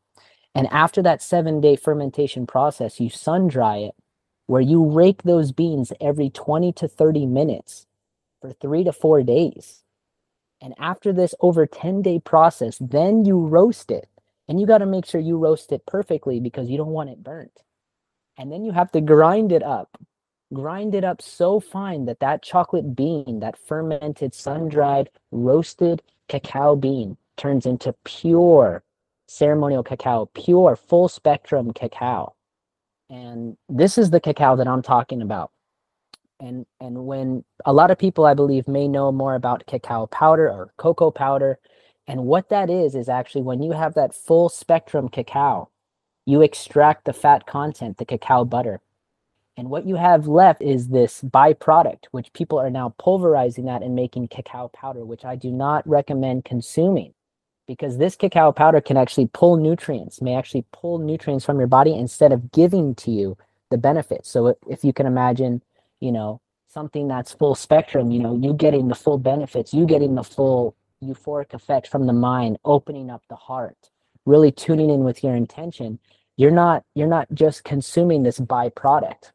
And 0.55 0.67
after 0.69 1.03
that 1.03 1.23
seven 1.23 1.61
day 1.61 1.77
fermentation 1.77 2.47
process, 2.47 2.99
you 2.99 3.11
sun 3.11 3.47
dry 3.47 3.77
it, 3.77 3.95
where 4.47 4.63
you 4.63 4.83
rake 4.83 5.23
those 5.23 5.53
beans 5.53 5.93
every 6.01 6.31
20 6.31 6.73
to 6.73 6.89
30 6.89 7.27
minutes 7.27 7.87
for 8.41 8.55
three 8.55 8.83
to 8.83 8.95
four 8.95 9.23
days. 9.23 9.83
And 10.63 10.73
after 10.79 11.13
this 11.13 11.35
over 11.41 11.67
10 11.67 12.01
day 12.01 12.19
process, 12.19 12.79
then 12.81 13.27
you 13.27 13.39
roast 13.39 13.91
it. 13.91 14.09
And 14.49 14.59
you 14.59 14.67
got 14.67 14.79
to 14.79 14.87
make 14.87 15.05
sure 15.05 15.21
you 15.21 15.37
roast 15.37 15.71
it 15.71 15.85
perfectly 15.87 16.41
because 16.41 16.71
you 16.71 16.79
don't 16.79 16.97
want 16.97 17.11
it 17.11 17.23
burnt. 17.23 17.53
And 18.39 18.51
then 18.51 18.65
you 18.65 18.73
have 18.73 18.91
to 18.93 19.03
grind 19.03 19.53
it 19.53 19.63
up 19.63 19.99
grind 20.53 20.95
it 20.95 21.05
up 21.05 21.23
so 21.23 21.61
fine 21.61 22.07
that 22.07 22.21
that 22.21 22.43
chocolate 22.43 22.97
bean, 22.97 23.41
that 23.41 23.57
fermented, 23.57 24.35
sun-dried, 24.35 25.09
roasted 25.31 26.03
cacao 26.29 26.77
bean 26.77 27.17
turns 27.37 27.67
into 27.67 27.95
pure 28.05 28.83
ceremonial 29.27 29.83
cacao, 29.83 30.29
pure 30.35 30.77
full 30.77 31.09
spectrum 31.09 31.73
cacao. 31.73 32.35
And 33.09 33.57
this 33.69 33.97
is 33.97 34.11
the 34.11 34.21
cacao 34.21 34.57
that 34.57 34.69
I'm 34.69 34.83
talking 34.83 35.23
about. 35.23 35.53
And 36.41 36.67
and 36.81 37.07
when 37.07 37.45
a 37.65 37.73
lot 37.73 37.91
of 37.91 37.99
people 37.99 38.25
I 38.25 38.35
believe 38.35 38.67
may 38.67 38.89
know 38.89 39.13
more 39.13 39.35
about 39.35 39.67
cacao 39.67 40.07
powder 40.07 40.49
or 40.49 40.73
cocoa 40.79 41.11
powder, 41.11 41.59
and 42.07 42.25
what 42.25 42.49
that 42.49 42.71
is 42.71 42.95
is 42.95 43.09
actually 43.09 43.43
when 43.43 43.63
you 43.63 43.73
have 43.73 43.95
that 43.95 44.15
full 44.15 44.49
spectrum 44.49 45.09
cacao, 45.09 45.69
you 46.27 46.43
extract 46.43 47.05
the 47.05 47.13
fat 47.13 47.47
content, 47.47 47.99
the 47.99 48.05
cacao 48.05 48.45
butter, 48.45 48.81
and 49.57 49.69
what 49.69 49.87
you 49.87 49.97
have 49.97 50.27
left 50.27 50.63
is 50.63 50.89
this 50.89 51.21
byproduct, 51.23 52.07
which 52.13 52.33
people 52.33 52.59
are 52.59 52.71
now 52.71 52.95
pulverizing 52.99 53.67
that 53.67 53.83
and 53.83 53.95
making 53.95 54.29
cacao 54.29 54.69
powder, 54.69 55.05
which 55.05 55.25
I 55.25 55.37
do 55.37 55.51
not 55.51 55.87
recommend 55.89 56.45
consuming 56.45 57.15
because 57.67 57.99
this 57.99 58.17
cacao 58.17 58.51
powder 58.51 58.81
can 58.81 58.97
actually 58.97 59.29
pull 59.33 59.57
nutrients, 59.57 60.21
may 60.21 60.35
actually 60.35 60.65
pull 60.73 60.99
nutrients 60.99 61.45
from 61.45 61.59
your 61.59 61.69
body 61.69 61.95
instead 61.95 62.33
of 62.33 62.51
giving 62.51 62.97
to 62.97 63.13
you 63.13 63.39
the 63.71 63.79
benefits. 63.79 64.29
So 64.29 64.57
if 64.69 64.83
you 64.83 64.93
can 64.93 65.07
imagine, 65.07 65.63
you 66.01 66.11
know, 66.11 66.41
something 66.67 67.07
that's 67.07 67.33
full 67.33 67.55
spectrum, 67.55 68.11
you 68.11 68.19
know, 68.19 68.37
you 68.37 68.55
getting 68.55 68.89
the 68.89 68.97
full 68.97 69.19
benefits, 69.19 69.73
you 69.73 69.87
getting 69.87 70.17
the 70.17 70.25
full 70.25 70.75
euphoric 71.01 71.55
effect 71.55 71.87
from 71.87 72.07
the 72.07 72.13
mind, 72.13 72.59
opening 72.65 73.09
up 73.09 73.23
the 73.29 73.37
heart, 73.37 73.91
really 74.27 74.51
tuning 74.51 74.91
in 74.91 75.05
with 75.05 75.23
your 75.23 75.37
intention. 75.37 76.01
You're 76.37 76.51
not 76.51 76.85
you're 76.95 77.07
not 77.07 77.29
just 77.35 77.63
consuming 77.63 78.25
this 78.25 78.41
byproduct 78.41 79.31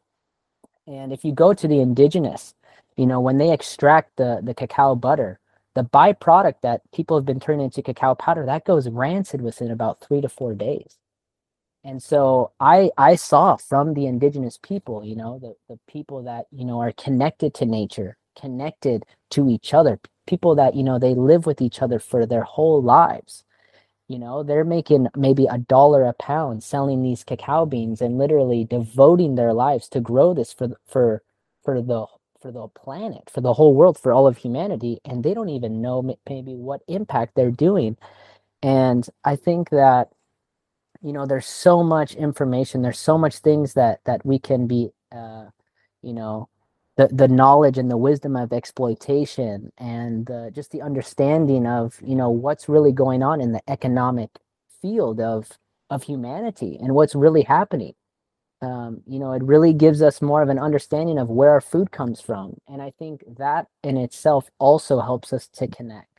and 0.88 1.12
if 1.12 1.26
you 1.26 1.32
go 1.34 1.54
to 1.54 1.68
the 1.68 1.80
indigenous, 1.80 2.54
you 2.96 3.06
know, 3.06 3.20
when 3.20 3.38
they 3.38 3.52
extract 3.52 4.16
the, 4.18 4.40
the 4.44 4.54
cacao 4.54 4.96
butter, 4.96 5.40
the 5.74 5.84
byproduct 5.84 6.56
that 6.62 6.82
people 6.94 7.18
have 7.18 7.26
been 7.26 7.40
turning 7.40 7.66
into 7.66 7.82
cacao 7.82 8.16
powder, 8.16 8.46
that 8.46 8.66
goes 8.66 8.90
rancid 8.90 9.42
within 9.42 9.72
about 9.72 10.00
three 10.00 10.22
to 10.22 10.30
four 10.30 10.54
days. 10.54 10.98
And 11.84 12.02
so 12.02 12.52
I 12.60 12.92
I 12.98 13.16
saw 13.16 13.58
from 13.58 13.94
the 13.94 14.08
indigenous 14.08 14.58
people, 14.62 15.04
you 15.06 15.16
know, 15.16 15.40
the, 15.40 15.56
the 15.70 15.80
people 15.88 16.24
that, 16.24 16.46
you 16.52 16.66
know, 16.66 16.80
are 16.80 16.92
connected 16.94 17.54
to 17.56 17.66
nature, 17.66 18.18
connected 18.40 19.06
to 19.32 19.50
each 19.50 19.74
other, 19.74 20.00
people 20.26 20.56
that, 20.56 20.76
you 20.76 20.84
know, 20.84 20.98
they 20.98 21.14
live 21.14 21.46
with 21.46 21.62
each 21.62 21.82
other 21.82 22.00
for 22.00 22.26
their 22.26 22.44
whole 22.44 22.82
lives 22.82 23.44
you 24.08 24.20
know 24.20 24.44
they're 24.44 24.64
making 24.66 25.08
maybe 25.16 25.48
a 25.50 25.58
dollar 25.58 26.04
a 26.06 26.14
pound 26.14 26.64
selling 26.64 27.04
these 27.04 27.24
cacao 27.24 27.66
beans 27.66 28.02
and 28.02 28.18
literally 28.18 28.64
devoting 28.66 29.36
their 29.36 29.54
lives 29.54 29.90
to 29.90 30.00
grow 30.00 30.34
this 30.34 30.54
for 30.54 30.70
for 30.88 31.24
for 31.64 31.82
the 31.82 32.06
for 32.42 32.52
the 32.52 32.68
planet 32.70 33.30
for 33.34 33.42
the 33.42 33.54
whole 33.54 33.74
world 33.74 33.98
for 33.98 34.14
all 34.14 34.28
of 34.28 34.38
humanity. 34.38 35.00
And 35.06 35.24
they 35.24 35.34
don't 35.34 35.50
even 35.50 35.82
know 35.82 36.02
maybe 36.30 36.56
what 36.56 36.82
impact 36.88 37.36
they're 37.36 37.52
doing. 37.52 37.98
And 38.64 39.08
i 39.24 39.36
think 39.36 39.70
that 39.72 40.10
you 41.02 41.14
know 41.14 41.26
there's 41.26 41.48
so 41.48 41.84
much 41.84 42.16
information 42.16 42.82
there's 42.82 43.00
so 43.00 43.18
much 43.18 43.38
things 43.40 43.74
that 43.76 44.02
that 44.06 44.26
we 44.26 44.40
can 44.40 44.68
be 44.68 44.90
uh 45.12 45.46
you 46.02 46.14
know 46.14 46.50
the 46.98 47.08
the 47.10 47.28
knowledge 47.28 47.78
and 47.78 47.92
the 47.92 47.98
wisdom 47.98 48.36
of 48.36 48.54
exploitation 48.54 49.72
and 49.78 50.30
uh, 50.32 50.50
just 50.52 50.72
the 50.72 50.82
understanding 50.82 51.68
of 51.68 52.00
you 52.04 52.16
know 52.16 52.30
what's 52.30 52.70
really 52.70 52.92
going 52.92 53.24
on 53.24 53.42
in 53.42 53.52
the 53.52 53.62
economic 53.70 54.30
field 54.82 55.20
of 55.20 55.50
of 55.90 56.04
humanity 56.04 56.78
and 56.82 56.94
what's 56.96 57.16
really 57.16 57.44
happening. 57.44 57.94
Um, 58.62 59.02
you 59.08 59.20
know 59.20 59.34
it 59.34 59.44
really 59.44 59.74
gives 59.74 60.02
us 60.02 60.22
more 60.22 60.42
of 60.42 60.50
an 60.50 60.60
understanding 60.60 61.20
of 61.20 61.30
where 61.30 61.52
our 61.52 61.62
food 61.62 61.92
comes 61.92 62.22
from. 62.22 62.58
And 62.68 62.82
i 62.82 62.92
think 63.00 63.24
that 63.38 63.68
in 63.84 63.98
itself 63.98 64.50
also 64.60 65.02
helps 65.02 65.34
us 65.34 65.48
to 65.50 65.68
connect. 65.68 66.10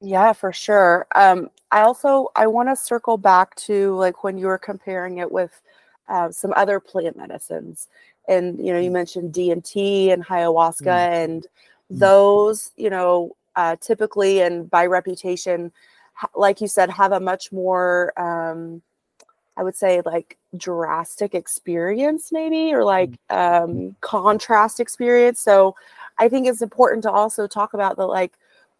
Yeah 0.00 0.32
for 0.32 0.52
sure. 0.52 1.06
Um, 1.14 1.50
i 1.72 1.80
also 1.82 2.28
i 2.36 2.46
want 2.46 2.68
to 2.68 2.76
circle 2.76 3.16
back 3.18 3.54
to 3.56 3.94
like 3.96 4.22
when 4.24 4.38
you 4.38 4.46
were 4.46 4.58
comparing 4.58 5.18
it 5.18 5.30
with 5.32 5.60
uh, 6.08 6.30
some 6.30 6.52
other 6.56 6.80
plant 6.80 7.16
medicines. 7.16 7.88
And 8.28 8.58
you 8.58 8.72
know, 8.72 8.78
you 8.80 8.90
mm. 8.90 8.94
mentioned 8.94 9.32
DMT 9.32 10.12
and 10.12 10.24
ayahuasca, 10.24 10.84
mm. 10.84 11.24
and 11.24 11.42
mm. 11.42 11.46
those, 11.90 12.72
you 12.76 12.90
know, 12.90 13.36
uh, 13.54 13.76
typically 13.80 14.40
and 14.40 14.68
by 14.68 14.86
reputation, 14.86 15.72
like 16.34 16.60
you 16.60 16.68
said, 16.68 16.90
have 16.90 17.12
a 17.12 17.20
much 17.20 17.52
more, 17.52 18.12
um, 18.18 18.82
I 19.56 19.62
would 19.62 19.76
say, 19.76 20.02
like 20.04 20.36
drastic 20.56 21.34
experience, 21.34 22.32
maybe, 22.32 22.72
or 22.74 22.84
like 22.84 23.10
mm. 23.30 23.64
um, 23.64 23.96
contrast 24.00 24.80
experience. 24.80 25.40
So, 25.40 25.76
I 26.18 26.28
think 26.28 26.46
it's 26.46 26.62
important 26.62 27.02
to 27.02 27.10
also 27.10 27.46
talk 27.46 27.74
about 27.74 27.96
the 27.96 28.06
like 28.06 28.32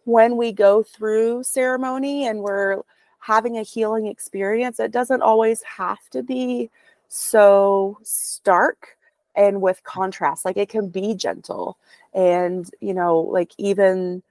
when 0.05 0.37
we 0.37 0.51
go 0.51 0.83
through 0.83 1.43
ceremony 1.43 2.27
and 2.27 2.39
we're 2.39 2.81
having 3.19 3.57
a 3.57 3.63
healing 3.63 4.07
experience, 4.07 4.79
it 4.79 4.91
doesn't 4.91 5.21
always 5.21 5.61
have 5.63 6.09
to 6.11 6.23
be 6.23 6.69
so 7.09 7.97
stark 8.03 8.97
and 9.35 9.61
with 9.61 9.83
contrast 9.83 10.45
like 10.45 10.57
it 10.57 10.69
can 10.69 10.89
be 10.89 11.13
gentle. 11.15 11.77
And 12.13 12.69
you 12.81 12.93
know 12.93 13.19
like 13.19 13.51
even 13.57 14.23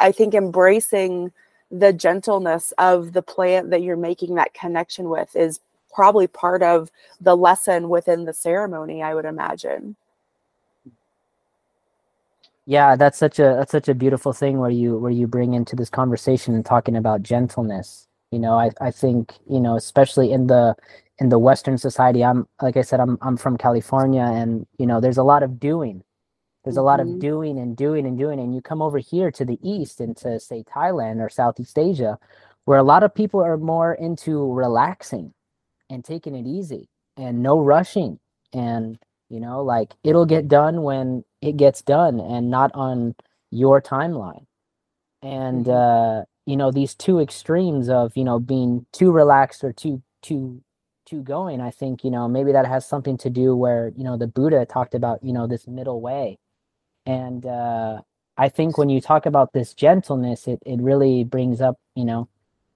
i 0.00 0.10
think 0.10 0.34
embracing 0.34 1.30
the 1.70 1.92
gentleness 1.92 2.72
of 2.78 3.12
the 3.12 3.22
plant 3.22 3.70
that 3.70 3.82
you're 3.82 3.96
making 3.96 4.34
that 4.34 4.54
connection 4.54 5.08
with 5.08 5.34
is 5.36 5.60
probably 5.94 6.26
part 6.26 6.62
of 6.62 6.90
the 7.20 7.36
lesson 7.36 7.88
within 7.88 8.24
the 8.24 8.32
ceremony 8.32 9.02
i 9.02 9.14
would 9.14 9.24
imagine. 9.24 9.96
Yeah 12.66 12.96
that's 12.96 13.18
such 13.18 13.38
a 13.38 13.54
that's 13.58 13.72
such 13.72 13.88
a 13.88 13.94
beautiful 13.94 14.32
thing 14.32 14.58
where 14.58 14.70
you 14.70 14.96
where 14.98 15.10
you 15.10 15.26
bring 15.26 15.54
into 15.54 15.76
this 15.76 15.90
conversation 15.90 16.54
and 16.54 16.64
talking 16.64 16.96
about 16.96 17.22
gentleness. 17.22 18.06
You 18.30 18.38
know 18.38 18.54
i 18.54 18.70
i 18.80 18.90
think 18.90 19.34
you 19.48 19.60
know 19.60 19.76
especially 19.76 20.32
in 20.32 20.46
the 20.46 20.74
in 21.22 21.30
the 21.30 21.38
Western 21.38 21.78
society, 21.78 22.24
I'm 22.24 22.46
like 22.60 22.76
I 22.76 22.82
said, 22.82 23.00
I'm 23.00 23.18
I'm 23.22 23.36
from 23.38 23.56
California, 23.58 24.22
and 24.22 24.66
you 24.78 24.86
know, 24.86 25.00
there's 25.00 25.18
a 25.18 25.24
lot 25.24 25.42
of 25.44 25.60
doing. 25.60 26.02
There's 26.64 26.76
a 26.78 26.82
lot 26.82 27.00
of 27.00 27.08
Mhm. 27.08 27.20
doing 27.20 27.58
and 27.58 27.76
doing 27.76 28.06
and 28.06 28.18
doing, 28.18 28.40
and 28.40 28.54
you 28.54 28.62
come 28.62 28.82
over 28.82 28.98
here 28.98 29.30
to 29.32 29.44
the 29.44 29.58
east 29.62 30.00
into 30.00 30.38
say 30.40 30.64
Thailand 30.64 31.20
or 31.20 31.28
Southeast 31.30 31.78
Asia, 31.78 32.18
where 32.66 32.78
a 32.78 32.84
lot 32.84 33.02
of 33.04 33.14
people 33.14 33.40
are 33.42 33.56
more 33.58 33.94
into 33.94 34.52
relaxing 34.52 35.32
and 35.90 36.04
taking 36.04 36.34
it 36.34 36.46
easy 36.46 36.88
and 37.16 37.42
no 37.42 37.60
rushing 37.60 38.18
and 38.54 38.98
you 39.30 39.40
know 39.40 39.62
like 39.62 39.94
it'll 40.04 40.26
get 40.26 40.48
done 40.48 40.82
when 40.82 41.24
it 41.42 41.56
gets 41.58 41.82
done 41.82 42.20
and 42.20 42.50
not 42.50 42.70
on 42.74 43.14
your 43.50 43.80
timeline 43.82 44.46
and 45.22 45.68
uh 45.68 46.24
you 46.46 46.56
know 46.56 46.70
these 46.70 46.94
two 46.94 47.20
extremes 47.20 47.88
of 47.90 48.16
you 48.16 48.24
know 48.24 48.38
being 48.38 48.86
too 48.92 49.12
relaxed 49.12 49.64
or 49.64 49.72
too 49.72 50.02
too 50.22 50.62
too 51.12 51.22
going 51.22 51.60
i 51.60 51.70
think 51.70 52.04
you 52.04 52.10
know 52.10 52.26
maybe 52.26 52.52
that 52.52 52.66
has 52.66 52.86
something 52.86 53.18
to 53.18 53.28
do 53.28 53.54
where 53.54 53.92
you 53.96 54.02
know 54.02 54.16
the 54.16 54.26
buddha 54.26 54.64
talked 54.64 54.94
about 54.94 55.22
you 55.22 55.32
know 55.32 55.46
this 55.46 55.66
middle 55.66 56.00
way. 56.00 56.38
And 57.04 57.44
uh 57.44 58.00
i 58.38 58.48
think 58.48 58.78
when 58.78 58.88
you 58.88 59.00
talk 59.00 59.26
about 59.26 59.52
this 59.52 59.74
gentleness 59.74 60.48
it 60.48 60.60
it 60.64 60.80
really 60.80 61.24
brings 61.24 61.60
up 61.60 61.76
you 61.94 62.04
know 62.06 62.28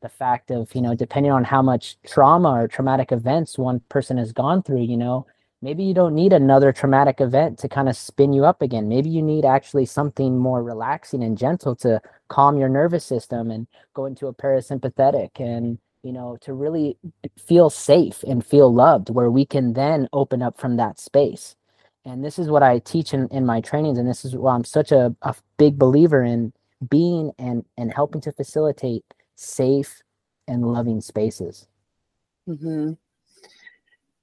the 0.03 0.09
fact 0.11 0.51
of 0.51 0.75
you 0.75 0.83
know 0.83 0.95
depending 0.95 1.33
on 1.33 1.45
how 1.45 1.63
much 1.63 1.97
trauma 2.07 2.51
or 2.51 2.69
traumatic 2.69 3.11
events 3.11 3.57
one 3.57 3.81
person 3.89 4.19
has 4.19 4.33
gone 4.33 4.63
through 4.63 4.83
you 4.83 4.99
know 4.99 5.27
maybe 5.63 5.83
you 5.83 5.95
don't 5.95 6.15
need 6.15 6.35
another 6.35 6.73
traumatic 6.73 7.21
event 7.21 7.59
to 7.61 7.69
kind 7.69 7.89
of 7.89 7.97
spin 7.97 8.33
you 8.33 8.45
up 8.45 8.61
again. 8.61 8.89
Maybe 8.89 9.09
you 9.09 9.23
need 9.23 9.45
actually 9.47 9.87
something 9.87 10.39
more 10.39 10.63
relaxing 10.63 11.25
and 11.25 11.39
gentle 11.39 11.75
to 11.77 12.01
calm 12.29 12.59
your 12.59 12.69
nervous 12.69 13.05
system 13.05 13.51
and 13.51 13.67
go 13.95 14.05
into 14.05 14.27
a 14.27 14.35
parasympathetic. 14.35 15.41
And 15.41 15.79
you 16.07 16.13
know 16.13 16.39
to 16.43 16.55
really 16.55 16.97
feel 17.39 17.71
safe 17.71 18.23
and 18.25 18.47
feel 18.47 18.73
loved 18.73 19.11
where 19.11 19.31
we 19.31 19.45
can 19.45 19.75
then 19.75 20.09
open 20.13 20.43
up 20.43 20.59
from 20.59 20.77
that 20.77 21.01
space 21.01 21.57
and 22.05 22.25
this 22.25 22.39
is 22.39 22.49
what 22.49 22.63
i 22.63 22.79
teach 22.81 23.15
in, 23.15 23.29
in 23.29 23.45
my 23.47 23.61
trainings 23.61 23.99
and 23.99 24.09
this 24.09 24.25
is 24.25 24.37
why 24.37 24.55
i'm 24.55 24.65
such 24.65 24.93
a, 24.93 25.15
a 25.23 25.35
big 25.59 25.79
believer 25.79 26.23
in 26.23 26.53
being 26.91 27.33
and 27.39 27.65
and 27.79 27.93
helping 27.93 28.21
to 28.21 28.33
facilitate 28.33 29.05
safe 29.37 30.03
and 30.49 30.67
loving 30.67 31.01
spaces 31.01 31.67
hmm 32.47 32.93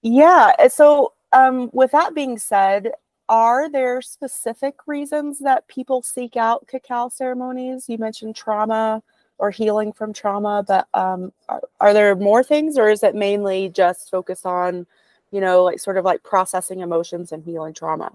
Yeah. 0.02 0.68
So, 0.68 1.14
um, 1.34 1.70
with 1.74 1.92
that 1.92 2.14
being 2.16 2.38
said, 2.38 2.92
are 3.30 3.70
there 3.70 4.02
specific 4.02 4.76
reasons 4.88 5.40
that 5.40 5.68
people 5.68 6.02
seek 6.04 6.38
out 6.38 6.68
cacao 6.68 7.10
ceremonies? 7.10 7.90
You 7.90 7.98
mentioned 7.98 8.36
trauma 8.36 9.02
or 9.38 9.52
healing 9.52 9.92
from 9.92 10.14
trauma, 10.14 10.64
but 10.68 10.88
um, 10.94 11.32
are, 11.50 11.62
are 11.80 11.94
there 11.94 12.16
more 12.16 12.44
things, 12.44 12.78
or 12.78 12.90
is 12.90 13.04
it 13.04 13.16
mainly 13.16 13.70
just 13.70 14.10
focused 14.10 14.46
on, 14.46 14.86
you 15.32 15.42
know, 15.42 15.64
like 15.64 15.80
sort 15.80 15.98
of 15.98 16.06
like 16.06 16.24
processing 16.24 16.80
emotions 16.80 17.32
and 17.32 17.44
healing 17.44 17.74
trauma? 17.74 18.14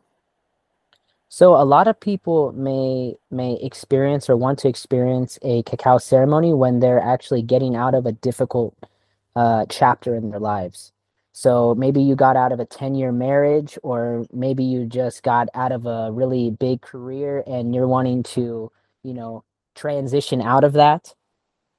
So 1.29 1.57
a 1.57 1.65
lot 1.65 1.89
of 1.89 2.01
people 2.01 2.53
may 2.53 3.15
may 3.31 3.55
experience 3.61 4.31
or 4.31 4.37
want 4.37 4.59
to 4.61 4.69
experience 4.69 5.39
a 5.43 5.63
cacao 5.65 5.99
ceremony 5.99 6.55
when 6.55 6.81
they're 6.81 7.01
actually 7.01 7.43
getting 7.43 7.77
out 7.77 7.95
of 7.95 8.07
a 8.07 8.13
difficult 8.13 8.75
uh, 9.37 9.67
chapter 9.69 10.15
in 10.15 10.31
their 10.31 10.41
lives. 10.41 10.93
So 11.33 11.75
maybe 11.77 12.03
you 12.03 12.17
got 12.17 12.37
out 12.37 12.51
of 12.51 12.59
a 12.59 12.67
10-year 12.67 13.13
marriage 13.13 13.79
or 13.85 14.27
maybe 14.33 14.65
you 14.65 14.87
just 14.87 15.23
got 15.23 15.49
out 15.55 15.71
of 15.71 15.87
a 15.87 16.11
really 16.11 16.51
big 16.51 16.81
career 16.81 17.45
and 17.47 17.73
you're 17.73 17.87
wanting 17.87 18.25
to, 18.25 18.73
you 19.05 19.15
know, 19.15 19.45
transition 19.79 20.43
out 20.43 20.65
of 20.65 20.75
that. 20.75 21.15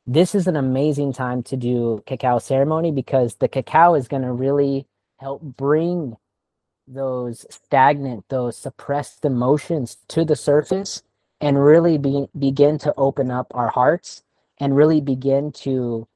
This 0.07 0.35
is 0.35 0.47
an 0.47 0.55
amazing 0.55 1.13
time 1.13 1.43
to 1.43 1.57
do 1.57 2.03
cacao 2.07 2.39
ceremony 2.39 2.91
because 2.91 3.35
the 3.35 3.49
cacao 3.49 3.95
is 3.95 4.07
going 4.07 4.23
to 4.23 4.33
really 4.33 4.87
help 5.19 5.41
bring 5.43 6.15
those 6.87 7.45
stagnant, 7.49 8.25
those 8.29 8.57
suppressed 8.57 9.25
emotions 9.25 9.97
to 10.09 10.25
the 10.25 10.35
surface 10.35 11.03
and 11.41 11.63
really 11.63 11.97
be, 11.97 12.27
begin 12.37 12.79
to 12.79 12.93
open 12.97 13.31
up 13.31 13.47
our 13.55 13.69
hearts 13.69 14.23
and 14.59 14.75
really 14.75 15.01
begin 15.01 15.51
to 15.53 16.07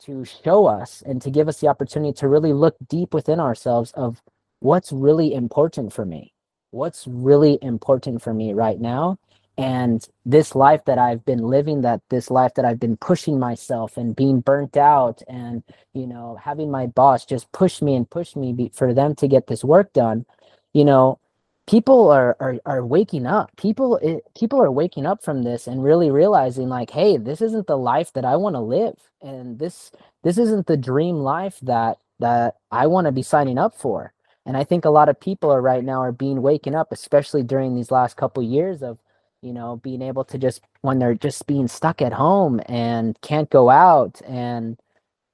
to 0.00 0.24
show 0.24 0.66
us 0.66 1.02
and 1.06 1.22
to 1.22 1.30
give 1.30 1.48
us 1.48 1.60
the 1.60 1.68
opportunity 1.68 2.12
to 2.12 2.28
really 2.28 2.52
look 2.52 2.76
deep 2.88 3.14
within 3.14 3.40
ourselves 3.40 3.92
of 3.92 4.22
what's 4.60 4.92
really 4.92 5.34
important 5.34 5.92
for 5.92 6.04
me 6.04 6.32
what's 6.72 7.06
really 7.06 7.58
important 7.62 8.22
for 8.22 8.34
me 8.34 8.52
right 8.52 8.80
now 8.80 9.18
and 9.58 10.08
this 10.24 10.54
life 10.54 10.84
that 10.86 10.98
i've 10.98 11.24
been 11.24 11.42
living 11.42 11.82
that 11.82 12.00
this 12.08 12.30
life 12.30 12.54
that 12.54 12.64
i've 12.64 12.80
been 12.80 12.96
pushing 12.96 13.38
myself 13.38 13.96
and 13.96 14.16
being 14.16 14.40
burnt 14.40 14.76
out 14.76 15.22
and 15.28 15.62
you 15.92 16.06
know 16.06 16.38
having 16.42 16.70
my 16.70 16.86
boss 16.86 17.26
just 17.26 17.50
push 17.52 17.82
me 17.82 17.94
and 17.94 18.08
push 18.08 18.34
me 18.34 18.52
be, 18.52 18.70
for 18.74 18.94
them 18.94 19.14
to 19.14 19.28
get 19.28 19.46
this 19.46 19.62
work 19.62 19.92
done 19.92 20.24
you 20.72 20.84
know 20.84 21.18
people 21.66 22.10
are 22.10 22.36
are, 22.40 22.56
are 22.66 22.84
waking 22.84 23.26
up. 23.26 23.50
People 23.56 23.96
it, 23.96 24.24
people 24.38 24.60
are 24.60 24.70
waking 24.70 25.06
up 25.06 25.22
from 25.22 25.42
this 25.42 25.66
and 25.66 25.82
really 25.82 26.10
realizing 26.10 26.68
like 26.68 26.90
hey 26.90 27.16
this 27.16 27.40
isn't 27.40 27.66
the 27.66 27.78
life 27.78 28.12
that 28.12 28.24
i 28.24 28.36
want 28.36 28.54
to 28.56 28.60
live. 28.60 28.96
And 29.20 29.58
this 29.58 29.92
this 30.22 30.38
isn't 30.38 30.66
the 30.66 30.76
dream 30.76 31.16
life 31.16 31.58
that 31.62 31.98
that 32.18 32.56
i 32.70 32.86
want 32.86 33.06
to 33.06 33.12
be 33.12 33.22
signing 33.22 33.58
up 33.58 33.74
for. 33.74 34.12
And 34.44 34.56
i 34.56 34.64
think 34.64 34.84
a 34.84 34.90
lot 34.90 35.08
of 35.08 35.20
people 35.20 35.50
are 35.50 35.62
right 35.62 35.84
now 35.84 36.00
are 36.02 36.12
being 36.12 36.42
waken 36.42 36.74
up 36.74 36.92
especially 36.92 37.42
during 37.42 37.74
these 37.74 37.90
last 37.90 38.16
couple 38.16 38.42
years 38.42 38.82
of 38.82 38.98
you 39.42 39.52
know 39.52 39.76
being 39.76 40.02
able 40.02 40.24
to 40.24 40.38
just 40.38 40.62
when 40.82 40.98
they're 40.98 41.14
just 41.14 41.46
being 41.46 41.68
stuck 41.68 42.02
at 42.02 42.12
home 42.12 42.60
and 42.66 43.20
can't 43.22 43.50
go 43.50 43.70
out 43.70 44.20
and 44.26 44.78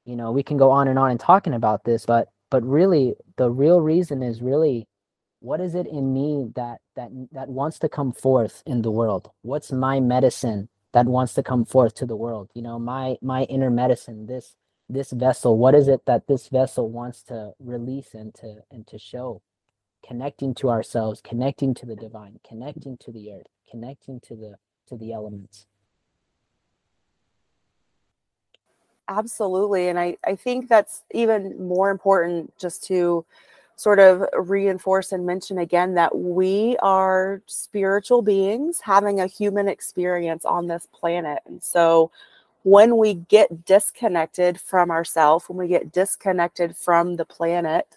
you 0.07 0.17
know 0.17 0.33
we 0.33 0.43
can 0.43 0.57
go 0.57 0.71
on 0.71 0.89
and 0.89 0.99
on 0.99 1.11
and 1.11 1.21
talking 1.21 1.55
about 1.55 1.85
this 1.85 2.07
but 2.07 2.29
but 2.51 2.63
really 2.65 3.15
the 3.37 3.51
real 3.51 3.81
reason 3.81 4.23
is 4.23 4.43
really 4.43 4.89
what 5.41 5.61
is 5.61 5.75
it 5.75 5.87
in 5.87 6.13
me 6.13 6.51
that 6.57 6.79
that 6.97 7.11
that 7.33 7.49
wants 7.49 7.79
to 7.81 7.89
come 7.89 8.13
forth 8.13 8.63
in 8.67 8.83
the 8.83 8.91
world? 8.91 9.31
What's 9.43 9.71
my 9.73 10.01
medicine 10.01 10.69
that 10.93 11.07
wants 11.07 11.35
to 11.35 11.43
come 11.43 11.65
forth 11.65 11.95
to 11.97 12.07
the 12.07 12.17
world? 12.17 12.51
You 12.55 12.63
know 12.63 12.79
my 12.79 13.17
my 13.23 13.45
inner 13.45 13.71
medicine 13.71 14.27
this 14.27 14.57
this 14.89 15.13
vessel 15.13 15.59
what 15.59 15.75
is 15.75 15.87
it 15.89 16.03
that 16.07 16.27
this 16.27 16.49
vessel 16.49 16.91
wants 16.91 17.23
to 17.25 17.53
release 17.61 18.15
and 18.15 18.35
to 18.37 18.57
and 18.71 18.87
to 18.89 18.99
show? 18.99 19.43
Connecting 20.07 20.55
to 20.57 20.71
ourselves 20.71 21.21
connecting 21.23 21.75
to 21.75 21.87
the 21.87 21.97
divine 21.97 22.41
connecting 22.49 22.97
to 22.99 23.13
the 23.13 23.33
earth 23.33 23.47
connecting 23.71 24.21
to 24.21 24.35
the 24.35 24.57
to 24.89 24.97
the 24.97 25.13
elements 25.13 25.67
Absolutely. 29.09 29.89
And 29.89 29.99
I, 29.99 30.17
I 30.25 30.37
think 30.37 30.69
that's 30.69 31.03
even 31.13 31.67
more 31.67 31.91
important 31.91 32.57
just 32.59 32.85
to 32.85 33.25
sort 33.75 33.99
of 34.01 34.25
reinforce 34.37 35.13
and 35.13 35.25
mention 35.25 35.59
again 35.59 35.95
that 35.95 36.17
we 36.17 36.77
are 36.83 37.41
spiritual 37.47 38.23
beings 38.23 38.81
having 38.81 39.21
a 39.21 39.27
human 39.27 39.69
experience 39.69 40.45
on 40.45 40.67
this 40.67 40.87
planet. 40.93 41.39
And 41.47 41.63
so 41.63 42.11
when 42.65 42.97
we 42.99 43.15
get 43.15 43.65
disconnected 43.65 44.61
from 44.61 44.91
ourselves, 44.91 45.49
when 45.49 45.57
we 45.57 45.69
get 45.69 45.93
disconnected 45.93 46.77
from 46.77 47.17
the 47.17 47.25
planet, 47.25 47.97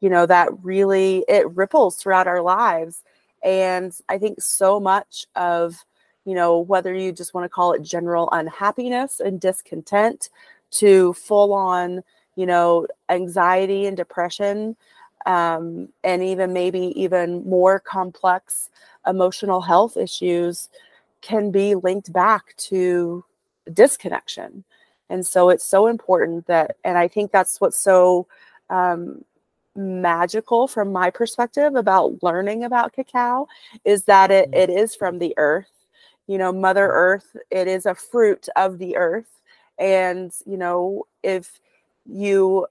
you 0.00 0.08
know, 0.10 0.26
that 0.26 0.48
really 0.64 1.24
it 1.28 1.48
ripples 1.50 1.96
throughout 1.96 2.26
our 2.26 2.42
lives. 2.42 3.04
And 3.44 3.92
I 4.08 4.18
think 4.18 4.40
so 4.40 4.78
much 4.78 5.26
of 5.36 5.84
you 6.24 6.34
know, 6.34 6.58
whether 6.58 6.94
you 6.94 7.12
just 7.12 7.34
want 7.34 7.44
to 7.44 7.48
call 7.48 7.72
it 7.72 7.82
general 7.82 8.28
unhappiness 8.32 9.20
and 9.20 9.40
discontent 9.40 10.28
to 10.70 11.12
full 11.14 11.52
on, 11.52 12.02
you 12.36 12.46
know, 12.46 12.86
anxiety 13.08 13.86
and 13.86 13.96
depression, 13.96 14.76
um, 15.26 15.88
and 16.04 16.22
even 16.22 16.52
maybe 16.52 16.92
even 17.00 17.44
more 17.48 17.80
complex 17.80 18.70
emotional 19.06 19.60
health 19.60 19.96
issues 19.96 20.68
can 21.20 21.50
be 21.50 21.74
linked 21.74 22.12
back 22.12 22.54
to 22.56 23.24
disconnection. 23.72 24.64
And 25.08 25.26
so 25.26 25.48
it's 25.48 25.64
so 25.64 25.86
important 25.86 26.46
that, 26.46 26.76
and 26.84 26.96
I 26.96 27.08
think 27.08 27.32
that's 27.32 27.60
what's 27.60 27.76
so 27.76 28.26
um, 28.68 29.24
magical 29.80 30.68
from 30.68 30.92
my 30.92 31.10
perspective 31.10 31.74
about 31.74 32.22
learning 32.22 32.64
about 32.64 32.92
cacao 32.92 33.48
is 33.84 34.04
that 34.04 34.30
it, 34.30 34.50
mm-hmm. 34.50 34.60
it 34.60 34.70
is 34.70 34.94
from 34.94 35.18
the 35.18 35.34
earth. 35.36 35.70
You 36.26 36.38
know 36.38 36.52
mother 36.52 36.86
earth 36.86 37.36
it 37.50 37.66
is 37.66 37.86
a 37.86 37.94
fruit 37.94 38.48
of 38.56 38.78
the 38.78 38.96
earth. 38.96 39.40
And 39.78 40.32
you 40.46 40.56
know 40.56 41.06
if 41.22 41.60
you 42.06 42.66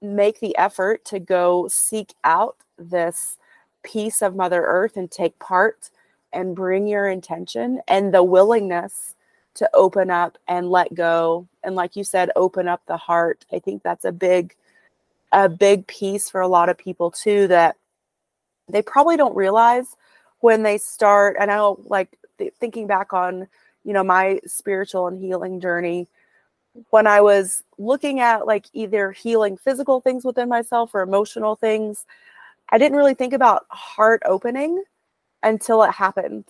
make 0.00 0.40
the 0.40 0.56
effort 0.56 1.04
to 1.06 1.18
go 1.18 1.68
seek 1.68 2.14
out 2.24 2.56
this 2.78 3.36
piece 3.82 4.22
of 4.22 4.36
mother 4.36 4.64
earth 4.64 4.96
and 4.96 5.10
take 5.10 5.38
part 5.38 5.90
and 6.32 6.54
bring 6.54 6.86
your 6.86 7.08
intention 7.08 7.80
and 7.88 8.12
the 8.12 8.22
willingness 8.22 9.14
to 9.54 9.68
open 9.74 10.10
up 10.10 10.38
and 10.46 10.70
let 10.70 10.94
go 10.94 11.48
and 11.64 11.74
like 11.74 11.96
you 11.96 12.04
said 12.04 12.30
open 12.36 12.68
up 12.68 12.82
the 12.86 12.96
heart 12.96 13.44
i 13.52 13.58
think 13.58 13.82
that's 13.82 14.04
a 14.04 14.12
big 14.12 14.54
a 15.32 15.48
big 15.48 15.86
piece 15.86 16.30
for 16.30 16.40
a 16.40 16.48
lot 16.48 16.68
of 16.68 16.78
people 16.78 17.10
too 17.10 17.46
that 17.48 17.76
they 18.68 18.82
probably 18.82 19.16
don't 19.16 19.36
realize 19.36 19.96
when 20.40 20.62
they 20.62 20.78
start 20.78 21.36
i 21.40 21.46
know 21.46 21.78
like 21.84 22.18
th- 22.38 22.52
thinking 22.58 22.86
back 22.86 23.12
on 23.12 23.46
you 23.84 23.92
know 23.92 24.04
my 24.04 24.40
spiritual 24.46 25.06
and 25.06 25.22
healing 25.22 25.60
journey 25.60 26.08
when 26.90 27.06
I 27.06 27.20
was 27.20 27.62
looking 27.78 28.20
at 28.20 28.46
like 28.46 28.66
either 28.72 29.12
healing 29.12 29.56
physical 29.56 30.00
things 30.00 30.24
within 30.24 30.48
myself 30.48 30.94
or 30.94 31.02
emotional 31.02 31.56
things, 31.56 32.06
I 32.70 32.78
didn't 32.78 32.98
really 32.98 33.14
think 33.14 33.32
about 33.32 33.66
heart 33.68 34.22
opening 34.24 34.82
until 35.42 35.82
it 35.82 35.92
happened. 35.92 36.44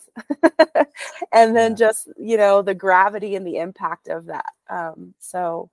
and 1.32 1.54
then 1.54 1.76
just, 1.76 2.08
you 2.18 2.36
know, 2.36 2.62
the 2.62 2.74
gravity 2.74 3.36
and 3.36 3.46
the 3.46 3.58
impact 3.58 4.08
of 4.08 4.26
that. 4.26 4.52
Um, 4.68 5.14
so, 5.18 5.70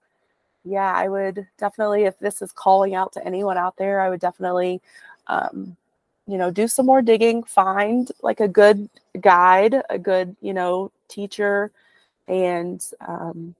yeah, 0.65 0.91
I 0.93 1.07
would 1.07 1.47
definitely, 1.57 2.03
if 2.05 2.17
this 2.19 2.41
is 2.41 2.51
calling 2.51 2.95
out 2.95 3.13
to 3.13 3.25
anyone 3.25 3.57
out 3.57 3.77
there, 3.77 4.01
I 4.01 4.09
would 4.09 4.19
definitely, 4.19 4.81
um, 5.27 5.77
you 6.27 6.37
know, 6.39 6.49
do 6.49 6.67
some 6.67 6.87
more 6.87 7.03
digging, 7.03 7.43
find 7.43 8.11
like 8.23 8.39
a 8.39 8.47
good 8.47 8.89
guide, 9.21 9.75
a 9.91 9.99
good, 9.99 10.35
you 10.41 10.53
know, 10.53 10.91
teacher, 11.07 11.71
and 12.27 12.83
um, 13.07 13.53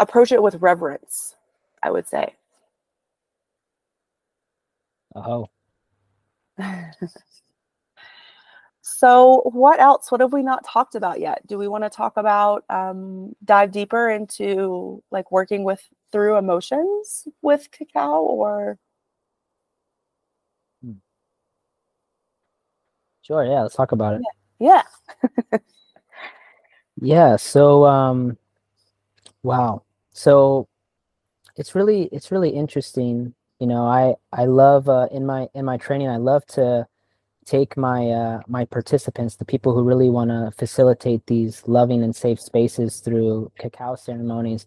approach 0.00 0.32
it 0.32 0.42
with 0.42 0.56
reverence, 0.56 1.36
I 1.82 1.92
would 1.92 2.08
say. 2.08 2.34
Oh. 5.14 5.48
so, 8.82 9.42
what 9.44 9.78
else? 9.78 10.10
What 10.10 10.20
have 10.20 10.32
we 10.32 10.42
not 10.42 10.64
talked 10.64 10.96
about 10.96 11.20
yet? 11.20 11.46
Do 11.46 11.56
we 11.56 11.68
want 11.68 11.84
to 11.84 11.90
talk 11.90 12.16
about 12.16 12.64
um, 12.68 13.36
dive 13.44 13.70
deeper 13.70 14.10
into 14.10 15.02
like 15.12 15.30
working 15.30 15.62
with 15.62 15.88
through 16.12 16.36
emotions 16.36 17.28
with 17.42 17.70
cacao 17.70 18.22
or? 18.22 18.78
Hmm. 20.82 20.92
Sure. 23.22 23.44
Yeah. 23.44 23.62
Let's 23.62 23.74
talk 23.76 23.92
about 23.92 24.14
it. 24.14 24.22
Yeah. 24.58 24.82
Yeah. 25.52 25.58
yeah 27.00 27.36
so, 27.36 27.84
um, 27.84 28.36
wow 29.42 29.82
so 30.12 30.68
it's 31.56 31.74
really 31.74 32.04
it's 32.12 32.30
really 32.30 32.50
interesting 32.50 33.34
you 33.58 33.66
know 33.66 33.84
i 33.86 34.14
i 34.32 34.44
love 34.44 34.88
uh, 34.88 35.06
in 35.12 35.24
my 35.26 35.48
in 35.54 35.64
my 35.64 35.76
training 35.76 36.08
i 36.08 36.16
love 36.16 36.44
to 36.46 36.86
take 37.46 37.76
my 37.76 38.08
uh, 38.10 38.40
my 38.48 38.64
participants 38.66 39.36
the 39.36 39.44
people 39.44 39.74
who 39.74 39.82
really 39.82 40.10
want 40.10 40.30
to 40.30 40.52
facilitate 40.58 41.24
these 41.26 41.62
loving 41.66 42.02
and 42.02 42.14
safe 42.14 42.40
spaces 42.40 43.00
through 43.00 43.50
cacao 43.58 43.94
ceremonies 43.94 44.66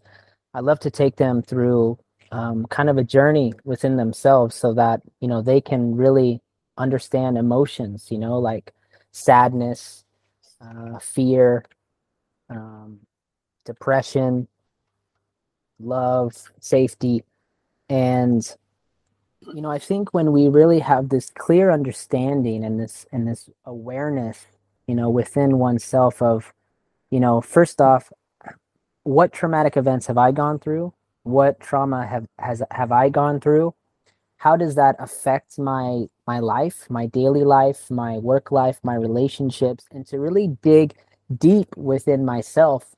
i 0.53 0.59
love 0.59 0.79
to 0.79 0.91
take 0.91 1.15
them 1.15 1.41
through 1.41 1.97
um, 2.31 2.65
kind 2.65 2.89
of 2.89 2.97
a 2.97 3.03
journey 3.03 3.53
within 3.63 3.97
themselves 3.97 4.55
so 4.55 4.73
that 4.73 5.01
you 5.19 5.27
know 5.27 5.41
they 5.41 5.61
can 5.61 5.95
really 5.95 6.41
understand 6.77 7.37
emotions 7.37 8.07
you 8.09 8.17
know 8.17 8.39
like 8.39 8.73
sadness 9.11 10.03
uh, 10.61 10.97
fear 10.99 11.63
um, 12.49 12.99
depression 13.65 14.47
love, 15.79 16.33
safety. 16.59 17.23
And 17.89 18.49
you 19.53 19.61
know, 19.61 19.69
I 19.69 19.77
think 19.77 20.13
when 20.13 20.31
we 20.31 20.47
really 20.47 20.79
have 20.79 21.09
this 21.09 21.29
clear 21.29 21.69
understanding 21.69 22.63
and 22.63 22.79
this 22.79 23.05
and 23.11 23.27
this 23.27 23.49
awareness, 23.65 24.45
you 24.87 24.95
know, 24.95 25.09
within 25.09 25.57
oneself 25.59 26.21
of, 26.21 26.53
you 27.09 27.19
know, 27.19 27.41
first 27.41 27.81
off, 27.81 28.11
what 29.03 29.33
traumatic 29.33 29.77
events 29.77 30.07
have 30.07 30.17
I 30.17 30.31
gone 30.31 30.59
through? 30.59 30.93
What 31.23 31.59
trauma 31.59 32.05
have 32.05 32.27
has 32.39 32.61
have 32.71 32.91
I 32.91 33.09
gone 33.09 33.39
through? 33.39 33.73
How 34.37 34.57
does 34.57 34.75
that 34.75 34.95
affect 34.99 35.57
my 35.59 36.05
my 36.27 36.39
life, 36.39 36.89
my 36.89 37.05
daily 37.07 37.43
life, 37.43 37.89
my 37.89 38.17
work 38.17 38.51
life, 38.51 38.79
my 38.83 38.95
relationships, 38.95 39.85
and 39.91 40.05
to 40.07 40.19
really 40.19 40.47
dig 40.61 40.95
deep 41.37 41.75
within 41.77 42.25
myself 42.25 42.95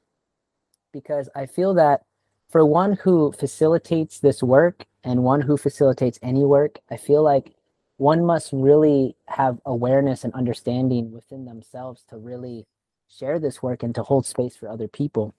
because 0.92 1.30
I 1.36 1.46
feel 1.46 1.74
that 1.76 2.02
for 2.50 2.66
one 2.66 2.94
who 2.94 3.32
facilitates 3.34 4.20
this 4.20 4.42
work 4.42 4.86
and 5.04 5.24
one 5.24 5.42
who 5.42 5.58
facilitates 5.58 6.18
any 6.24 6.44
work, 6.44 6.80
I 6.90 6.98
feel 6.98 7.22
like 7.22 7.54
one 7.98 8.26
must 8.26 8.52
really 8.54 9.16
have 9.28 9.60
awareness 9.66 10.24
and 10.24 10.34
understanding 10.34 11.12
within 11.12 11.46
themselves 11.46 12.04
to 12.10 12.18
really 12.18 12.66
share 13.10 13.40
this 13.40 13.62
work 13.62 13.84
and 13.84 13.94
to 13.96 14.04
hold 14.04 14.26
space 14.26 14.56
for 14.56 14.70
other 14.70 14.88
people. 14.88 15.36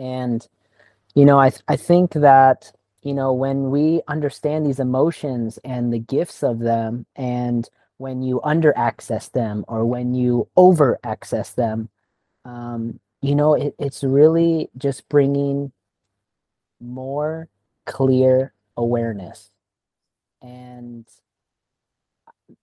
And, 0.00 0.46
you 1.14 1.24
know, 1.26 1.38
I, 1.38 1.50
th- 1.50 1.62
I 1.68 1.76
think 1.76 2.12
that, 2.14 2.72
you 3.02 3.14
know, 3.14 3.32
when 3.32 3.70
we 3.70 4.02
understand 4.08 4.66
these 4.66 4.80
emotions 4.80 5.58
and 5.64 5.92
the 5.92 5.98
gifts 5.98 6.42
of 6.42 6.58
them, 6.58 7.06
and 7.16 7.68
when 7.98 8.22
you 8.22 8.40
under 8.42 8.76
access 8.78 9.28
them 9.28 9.64
or 9.68 9.84
when 9.84 10.14
you 10.14 10.48
over 10.56 10.98
access 11.04 11.52
them, 11.52 11.90
um, 12.46 12.98
you 13.20 13.34
know, 13.34 13.54
it, 13.54 13.74
it's 13.78 14.02
really 14.02 14.70
just 14.78 15.06
bringing 15.10 15.70
more 16.80 17.48
clear 17.84 18.54
awareness. 18.76 19.50
And 20.40 21.04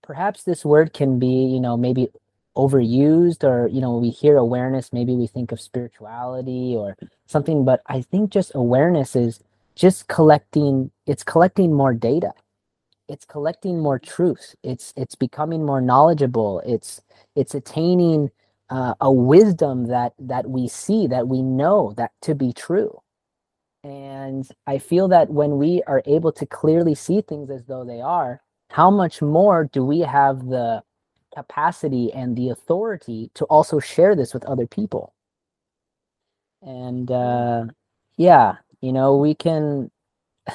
perhaps 0.02 0.44
this 0.44 0.66
word 0.66 0.94
can 0.94 1.20
be, 1.20 1.46
you 1.46 1.60
know, 1.60 1.78
maybe 1.78 2.10
overused 2.58 3.46
or, 3.46 3.68
you 3.70 3.82
know, 3.82 3.98
we 3.98 4.12
hear 4.12 4.38
awareness, 4.38 4.94
maybe 4.94 5.16
we 5.16 5.28
think 5.28 5.54
of 5.54 5.62
spirituality 5.62 6.76
or 6.78 6.98
something, 7.28 7.66
but 7.66 7.84
I 7.88 8.02
think 8.02 8.32
just 8.32 8.54
awareness 8.56 9.16
is 9.16 9.42
just 9.76 10.10
collecting, 10.10 10.92
it's 11.08 11.24
collecting 11.24 11.74
more 11.74 11.94
data. 11.96 12.34
It's 13.10 13.26
collecting 13.26 13.80
more 13.82 14.00
truth. 14.00 14.56
It's 14.64 14.94
it's 14.98 15.16
becoming 15.16 15.66
more 15.66 15.82
knowledgeable. 15.82 16.62
It's 16.66 17.02
it's 17.36 17.56
attaining 17.56 18.32
uh, 18.70 18.96
a 19.02 19.12
wisdom 19.12 19.88
that 19.88 20.14
that 20.20 20.50
we 20.50 20.70
see 20.70 21.08
that 21.08 21.28
we 21.30 21.44
know 21.44 21.94
that 21.98 22.12
to 22.24 22.36
be 22.36 22.54
true 22.54 22.94
and 23.84 24.48
I 24.68 24.80
feel 24.80 25.10
that 25.10 25.32
when 25.32 25.58
we 25.60 25.84
are 25.88 26.04
able 26.06 26.34
to 26.34 26.48
clearly 26.48 26.96
see 26.96 27.22
things 27.22 27.52
as 27.52 27.66
though 27.68 27.86
they 27.86 28.02
are, 28.02 28.42
how 28.72 28.92
much 28.92 29.24
more 29.24 29.66
do 29.66 29.86
we 29.86 30.02
have 30.02 30.48
the 30.48 30.84
capacity 31.38 32.12
and 32.14 32.36
the 32.36 32.50
authority 32.50 33.30
to 33.36 33.46
also 33.46 33.80
share 33.80 34.16
this 34.16 34.34
with 34.34 34.46
other 34.46 34.68
people? 34.68 35.14
And 36.62 37.12
uh, 37.12 37.66
yeah, 38.18 38.56
you 38.82 38.92
know, 38.94 39.18
we 39.18 39.36
can. 39.36 39.92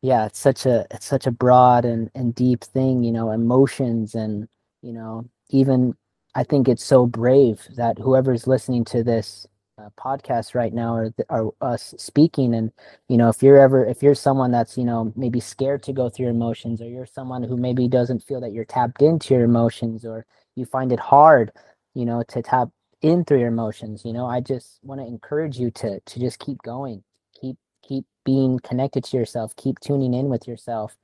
Yeah, 0.00 0.26
it's 0.26 0.38
such 0.38 0.64
a 0.64 0.86
it's 0.92 1.06
such 1.06 1.26
a 1.26 1.32
broad 1.32 1.84
and, 1.84 2.08
and 2.14 2.32
deep 2.32 2.62
thing, 2.62 3.02
you 3.02 3.10
know, 3.10 3.32
emotions 3.32 4.14
and 4.14 4.48
you 4.80 4.92
know, 4.92 5.28
even 5.50 5.96
I 6.36 6.44
think 6.44 6.68
it's 6.68 6.84
so 6.84 7.06
brave 7.06 7.66
that 7.76 7.98
whoever's 7.98 8.46
listening 8.46 8.84
to 8.86 9.02
this 9.02 9.44
uh, 9.78 9.90
podcasts 9.98 10.54
right 10.54 10.72
now 10.72 10.94
are, 10.94 11.14
are 11.30 11.50
us 11.60 11.94
speaking. 11.98 12.54
And 12.54 12.72
you 13.08 13.16
know 13.16 13.28
if 13.28 13.42
you're 13.42 13.58
ever 13.58 13.84
if 13.84 14.02
you're 14.02 14.14
someone 14.14 14.50
that's 14.50 14.76
you 14.76 14.84
know 14.84 15.12
maybe 15.16 15.40
scared 15.40 15.82
to 15.84 15.92
go 15.92 16.08
through 16.08 16.24
your 16.24 16.34
emotions 16.34 16.80
or 16.80 16.88
you're 16.88 17.06
someone 17.06 17.42
who 17.42 17.56
maybe 17.56 17.88
doesn't 17.88 18.22
feel 18.22 18.40
that 18.40 18.52
you're 18.52 18.64
tapped 18.64 19.02
into 19.02 19.34
your 19.34 19.44
emotions 19.44 20.04
or 20.04 20.26
you 20.56 20.64
find 20.64 20.92
it 20.92 21.00
hard 21.00 21.52
you 21.94 22.04
know 22.04 22.22
to 22.28 22.42
tap 22.42 22.68
in 23.02 23.24
through 23.24 23.38
your 23.38 23.48
emotions 23.48 24.04
you 24.04 24.12
know 24.12 24.26
i 24.26 24.40
just 24.40 24.80
want 24.82 25.00
to 25.00 25.06
encourage 25.06 25.58
you 25.58 25.70
to 25.70 26.00
to 26.00 26.20
just 26.20 26.38
keep 26.38 26.60
going. 26.62 27.02
Keep 27.40 27.56
keep 27.82 28.04
being 28.24 28.58
connected 28.60 29.04
to 29.04 29.16
yourself. 29.16 29.54
Keep 29.56 29.80
tuning 29.80 30.12
in 30.14 30.28
with 30.28 30.46
yourself. 30.48 30.96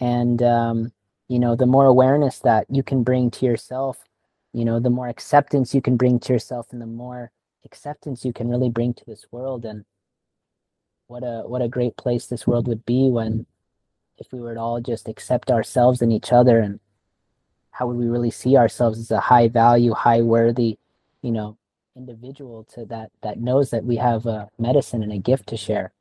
And 0.00 0.42
um 0.42 0.92
you 1.28 1.38
know 1.38 1.54
the 1.54 1.66
more 1.66 1.86
awareness 1.86 2.40
that 2.40 2.66
you 2.70 2.82
can 2.82 3.02
bring 3.04 3.30
to 3.30 3.46
yourself 3.46 4.02
you 4.54 4.64
know 4.64 4.80
the 4.80 4.90
more 4.90 5.08
acceptance 5.08 5.74
you 5.74 5.82
can 5.82 5.96
bring 5.96 6.18
to 6.18 6.32
yourself 6.32 6.68
and 6.72 6.80
the 6.80 6.86
more 6.86 7.30
acceptance 7.64 8.24
you 8.24 8.32
can 8.32 8.48
really 8.48 8.70
bring 8.70 8.94
to 8.94 9.04
this 9.04 9.26
world 9.30 9.64
and 9.64 9.84
what 11.06 11.22
a 11.22 11.42
what 11.46 11.62
a 11.62 11.68
great 11.68 11.96
place 11.96 12.26
this 12.26 12.46
world 12.46 12.68
would 12.68 12.84
be 12.84 13.10
when 13.10 13.46
if 14.18 14.32
we 14.32 14.40
were 14.40 14.54
to 14.54 14.60
all 14.60 14.80
just 14.80 15.08
accept 15.08 15.50
ourselves 15.50 16.02
and 16.02 16.12
each 16.12 16.32
other 16.32 16.60
and 16.60 16.80
how 17.70 17.86
would 17.86 17.96
we 17.96 18.08
really 18.08 18.30
see 18.30 18.56
ourselves 18.56 18.98
as 18.98 19.10
a 19.10 19.20
high 19.20 19.48
value 19.48 19.92
high 19.92 20.20
worthy 20.20 20.78
you 21.22 21.32
know 21.32 21.56
individual 21.96 22.64
to 22.64 22.84
that 22.86 23.10
that 23.22 23.40
knows 23.40 23.70
that 23.70 23.84
we 23.84 23.96
have 23.96 24.26
a 24.26 24.48
medicine 24.58 25.02
and 25.02 25.12
a 25.12 25.18
gift 25.18 25.48
to 25.48 25.56
share 25.56 25.92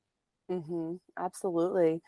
mm-hmm. 0.52 0.96
absolutely 1.18 2.02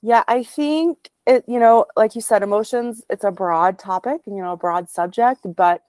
yeah 0.00 0.24
i 0.26 0.42
think 0.42 1.10
it 1.26 1.44
you 1.46 1.60
know 1.60 1.86
like 1.96 2.14
you 2.14 2.20
said 2.20 2.42
emotions 2.42 3.02
it's 3.08 3.24
a 3.24 3.30
broad 3.30 3.78
topic 3.78 4.20
you 4.26 4.42
know 4.42 4.52
a 4.52 4.56
broad 4.56 4.90
subject 4.90 5.40
but 5.56 5.82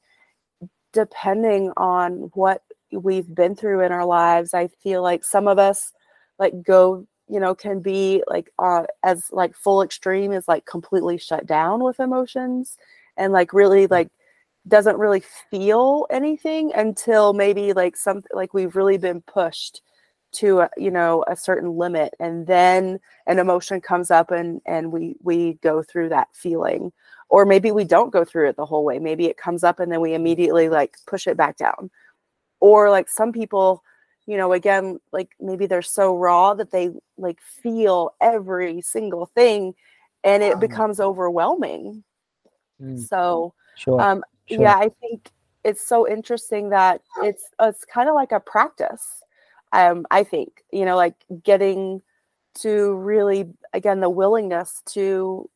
depending 0.91 1.71
on 1.75 2.29
what 2.33 2.61
we've 2.97 3.33
been 3.33 3.55
through 3.55 3.81
in 3.81 3.91
our 3.91 4.05
lives 4.05 4.53
i 4.53 4.67
feel 4.67 5.01
like 5.01 5.23
some 5.23 5.47
of 5.47 5.59
us 5.59 5.91
like 6.39 6.53
go 6.63 7.05
you 7.27 7.39
know 7.39 7.55
can 7.55 7.79
be 7.79 8.23
like 8.27 8.51
uh 8.59 8.83
as 9.03 9.27
like 9.31 9.55
full 9.55 9.81
extreme 9.81 10.31
is 10.31 10.47
like 10.47 10.65
completely 10.65 11.17
shut 11.17 11.45
down 11.45 11.83
with 11.83 11.99
emotions 11.99 12.77
and 13.17 13.33
like 13.33 13.53
really 13.53 13.87
like 13.87 14.09
doesn't 14.67 14.97
really 14.97 15.21
feel 15.51 16.07
anything 16.09 16.71
until 16.73 17.33
maybe 17.33 17.73
like 17.73 17.97
something 17.97 18.29
like 18.33 18.53
we've 18.53 18.75
really 18.75 18.97
been 18.97 19.21
pushed 19.21 19.81
to 20.33 20.61
a, 20.61 20.69
you 20.77 20.91
know 20.91 21.23
a 21.27 21.35
certain 21.35 21.77
limit 21.77 22.13
and 22.19 22.47
then 22.47 22.99
an 23.27 23.39
emotion 23.39 23.79
comes 23.79 24.11
up 24.11 24.31
and 24.31 24.61
and 24.65 24.91
we 24.91 25.15
we 25.21 25.53
go 25.61 25.81
through 25.81 26.09
that 26.09 26.27
feeling. 26.33 26.91
Or 27.29 27.45
maybe 27.45 27.71
we 27.71 27.83
don't 27.83 28.13
go 28.13 28.23
through 28.23 28.49
it 28.49 28.57
the 28.57 28.65
whole 28.65 28.85
way. 28.85 28.99
Maybe 28.99 29.25
it 29.25 29.37
comes 29.37 29.63
up 29.63 29.79
and 29.79 29.91
then 29.91 30.01
we 30.01 30.13
immediately 30.13 30.69
like 30.69 30.97
push 31.07 31.25
it 31.25 31.35
back 31.35 31.57
down 31.57 31.89
or 32.63 32.89
like 32.89 33.09
some 33.09 33.33
people 33.33 33.83
you 34.25 34.37
know 34.37 34.53
again 34.53 34.97
like 35.11 35.31
maybe 35.41 35.65
they're 35.65 35.81
so 35.81 36.15
raw 36.15 36.53
that 36.53 36.71
they 36.71 36.89
like 37.17 37.41
feel 37.41 38.15
every 38.21 38.79
single 38.79 39.25
thing 39.25 39.73
and 40.23 40.41
it 40.41 40.55
mm. 40.55 40.61
becomes 40.61 41.01
overwhelming 41.01 42.05
mm. 42.81 43.05
so 43.05 43.53
sure. 43.75 43.99
um 43.99 44.23
sure. 44.45 44.61
yeah 44.61 44.77
i 44.77 44.89
think 45.01 45.29
it's 45.65 45.85
so 45.85 46.07
interesting 46.07 46.69
that 46.69 47.01
it's 47.21 47.49
it's 47.59 47.83
kind 47.83 48.07
of 48.07 48.15
like 48.15 48.31
a 48.31 48.39
practice 48.39 49.21
um 49.73 50.07
i 50.09 50.23
think 50.23 50.63
you 50.71 50.85
know 50.85 50.95
like 50.95 51.15
getting 51.43 52.01
to 52.53 52.93
really 52.93 53.49
again 53.73 53.99
the 53.99 54.09
willingness 54.09 54.81
to 54.85 55.49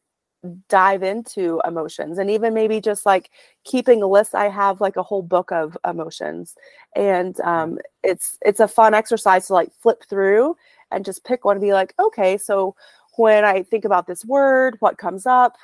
dive 0.68 1.04
into 1.04 1.62
emotions 1.66 2.18
and 2.18 2.30
even 2.30 2.54
maybe 2.54 2.82
just 2.82 3.06
like 3.06 3.30
keeping 3.64 4.02
a 4.02 4.08
list 4.08 4.36
i 4.36 4.50
have 4.50 4.82
like 4.82 4.98
a 4.98 5.04
whole 5.04 5.22
book 5.22 5.52
of 5.52 5.78
emotions. 5.88 6.56
And 6.96 7.40
um, 7.42 7.80
it's 8.04 8.38
it's 8.42 8.60
a 8.60 8.68
fun 8.68 8.94
exercise 8.94 9.48
to 9.48 9.54
like 9.54 9.72
flip 9.82 10.04
through 10.10 10.56
and 10.92 11.06
just 11.06 11.24
pick 11.26 11.46
one 11.46 11.58
and 11.58 11.62
be 11.62 11.74
like 11.74 11.94
okay 12.00 12.38
so 12.38 12.76
when 13.18 13.44
i 13.46 13.64
think 13.64 13.86
about 13.86 14.08
this 14.08 14.26
word 14.26 14.78
what 14.80 14.98
comes 14.98 15.26
up? 15.26 15.58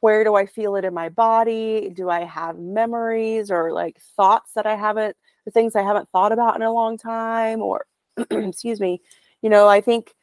Where 0.00 0.24
do 0.24 0.34
i 0.34 0.46
feel 0.46 0.76
it 0.76 0.84
in 0.84 0.94
my 0.94 1.08
body? 1.08 1.90
Do 1.94 2.10
i 2.10 2.24
have 2.24 2.58
memories 2.58 3.50
or 3.50 3.72
like 3.72 3.98
thoughts 4.16 4.52
that 4.54 4.66
i 4.66 4.76
haven't 4.76 5.16
the 5.44 5.50
things 5.50 5.76
i 5.76 5.82
haven't 5.82 6.08
thought 6.10 6.32
about 6.32 6.56
in 6.56 6.62
a 6.62 6.72
long 6.72 6.98
time? 6.98 7.62
Or 7.62 7.86
excuse 8.30 8.80
me 8.80 9.00
you 9.42 9.48
know 9.50 9.68
i 9.68 9.80
think 9.80 10.14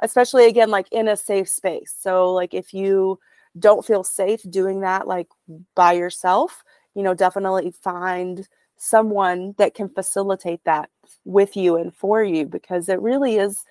especially 0.00 0.46
again 0.46 0.70
like 0.70 0.86
in 0.92 1.08
a 1.08 1.16
safe 1.16 1.48
space. 1.48 1.94
So 1.98 2.32
like 2.32 2.54
if 2.54 2.74
you 2.74 3.18
don't 3.58 3.84
feel 3.84 4.04
safe 4.04 4.40
doing 4.50 4.80
that 4.80 5.06
like 5.06 5.28
by 5.74 5.92
yourself 5.92 6.62
you 6.94 7.02
know 7.02 7.14
definitely 7.14 7.70
find 7.70 8.48
someone 8.76 9.54
that 9.56 9.74
can 9.74 9.88
facilitate 9.88 10.60
that 10.64 10.90
with 11.24 11.56
you 11.56 11.76
and 11.76 11.94
for 11.94 12.22
you 12.22 12.44
because 12.44 12.88
it 12.88 13.00
really 13.00 13.36
is 13.36 13.64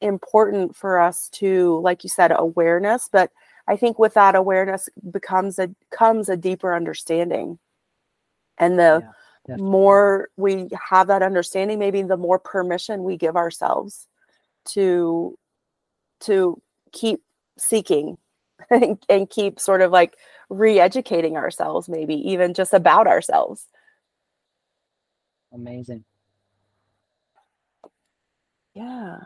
important 0.00 0.74
for 0.74 0.98
us 0.98 1.28
to 1.28 1.80
like 1.80 2.02
you 2.04 2.10
said 2.10 2.32
awareness 2.34 3.08
but 3.10 3.30
i 3.68 3.76
think 3.76 3.98
with 3.98 4.14
that 4.14 4.34
awareness 4.34 4.88
becomes 5.10 5.58
a 5.58 5.68
comes 5.90 6.28
a 6.28 6.36
deeper 6.36 6.74
understanding. 6.74 7.58
And 8.58 8.78
the 8.78 9.02
yeah, 9.48 9.56
more 9.56 10.28
we 10.36 10.68
have 10.90 11.06
that 11.06 11.22
understanding 11.22 11.78
maybe 11.78 12.02
the 12.02 12.16
more 12.16 12.38
permission 12.38 13.02
we 13.02 13.16
give 13.16 13.36
ourselves 13.36 14.06
to 14.66 15.38
to 16.20 16.60
keep 16.92 17.22
seeking 17.56 18.18
and, 18.70 19.02
and 19.08 19.30
keep 19.30 19.60
sort 19.60 19.82
of 19.82 19.90
like 19.90 20.16
re-educating 20.50 21.36
ourselves 21.36 21.88
maybe 21.88 22.14
even 22.14 22.54
just 22.54 22.72
about 22.72 23.06
ourselves. 23.06 23.66
Amazing. 25.52 26.04
Yeah. 28.74 29.18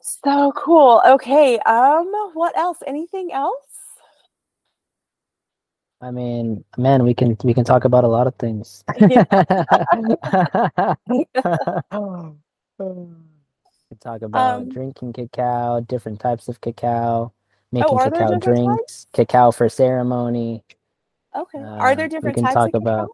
So 0.00 0.52
cool. 0.56 1.02
Okay 1.06 1.58
um 1.60 2.10
what 2.34 2.56
else? 2.56 2.78
Anything 2.86 3.32
else? 3.32 3.62
I 6.00 6.10
mean, 6.10 6.64
man, 6.76 7.04
we 7.04 7.14
can 7.14 7.36
we 7.42 7.54
can 7.54 7.64
talk 7.64 7.84
about 7.84 8.04
a 8.04 8.08
lot 8.08 8.26
of 8.26 8.34
things. 8.36 8.84
We 13.88 13.94
can 13.94 13.98
talk 14.00 14.22
about 14.22 14.62
um, 14.62 14.68
drinking 14.68 15.12
cacao, 15.12 15.80
different 15.80 16.18
types 16.18 16.48
of 16.48 16.60
cacao, 16.60 17.32
making 17.76 17.98
oh, 17.98 18.10
cacao 18.10 18.38
drinks, 18.38 19.04
types? 19.04 19.06
cacao 19.12 19.50
for 19.50 19.68
ceremony. 19.68 20.62
Okay. 21.34 21.58
Uh, 21.58 21.76
are 21.76 21.94
there 21.94 22.08
different 22.08 22.36
we 22.36 22.42
can 22.42 22.52
talk 22.52 22.74
about 22.74 23.10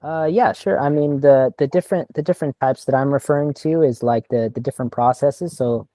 uh 0.00 0.28
yeah, 0.30 0.52
sure. 0.52 0.80
I 0.80 0.88
mean 0.88 1.20
the 1.20 1.52
the 1.58 1.66
different 1.66 2.12
the 2.14 2.22
different 2.22 2.56
types 2.60 2.84
that 2.84 2.94
I'm 2.94 3.12
referring 3.12 3.52
to 3.54 3.82
is 3.82 4.02
like 4.02 4.28
the 4.28 4.50
the 4.54 4.60
different 4.60 4.92
processes. 4.92 5.56
So 5.56 5.88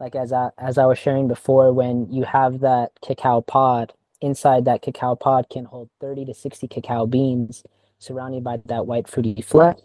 like 0.00 0.16
as 0.16 0.32
I 0.32 0.50
as 0.58 0.76
I 0.76 0.86
was 0.86 0.98
sharing 0.98 1.28
before 1.28 1.72
when 1.72 2.10
you 2.12 2.24
have 2.24 2.60
that 2.60 2.90
cacao 3.00 3.42
pod, 3.42 3.92
inside 4.20 4.64
that 4.64 4.82
cacao 4.82 5.14
pod 5.14 5.46
can 5.50 5.64
hold 5.64 5.88
30 6.00 6.24
to 6.26 6.34
60 6.34 6.66
cacao 6.66 7.06
beans 7.06 7.62
surrounded 8.00 8.42
by 8.42 8.56
that 8.66 8.86
white 8.86 9.08
fruity 9.08 9.40
flesh. 9.40 9.78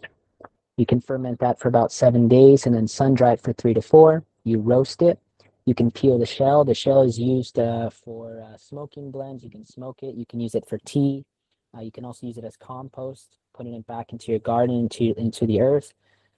You 0.76 0.86
can 0.86 1.00
ferment 1.00 1.38
that 1.40 1.60
for 1.60 1.68
about 1.68 1.92
seven 1.92 2.26
days 2.26 2.66
and 2.66 2.74
then 2.74 2.88
sun 2.88 3.14
dry 3.14 3.32
it 3.34 3.40
for 3.40 3.52
three 3.52 3.74
to 3.74 3.82
four. 3.82 4.24
You 4.42 4.58
roast 4.58 5.00
it 5.00 5.20
you 5.70 5.74
can 5.76 5.92
peel 5.92 6.18
the 6.18 6.26
shell. 6.26 6.64
The 6.64 6.74
shell 6.74 7.02
is 7.02 7.16
used 7.16 7.56
uh, 7.56 7.90
for 7.90 8.42
uh, 8.42 8.56
smoking 8.56 9.12
blends. 9.12 9.44
You 9.44 9.50
can 9.50 9.64
smoke 9.64 10.02
it. 10.02 10.16
You 10.16 10.26
can 10.26 10.40
use 10.40 10.56
it 10.56 10.68
for 10.68 10.78
tea. 10.78 11.24
Uh, 11.72 11.82
you 11.82 11.92
can 11.92 12.04
also 12.04 12.26
use 12.26 12.36
it 12.36 12.44
as 12.44 12.56
compost, 12.56 13.36
putting 13.54 13.74
it 13.74 13.86
back 13.86 14.10
into 14.10 14.32
your 14.32 14.40
garden, 14.40 14.74
into 14.80 15.14
into 15.16 15.46
the 15.46 15.60
earth. 15.60 15.94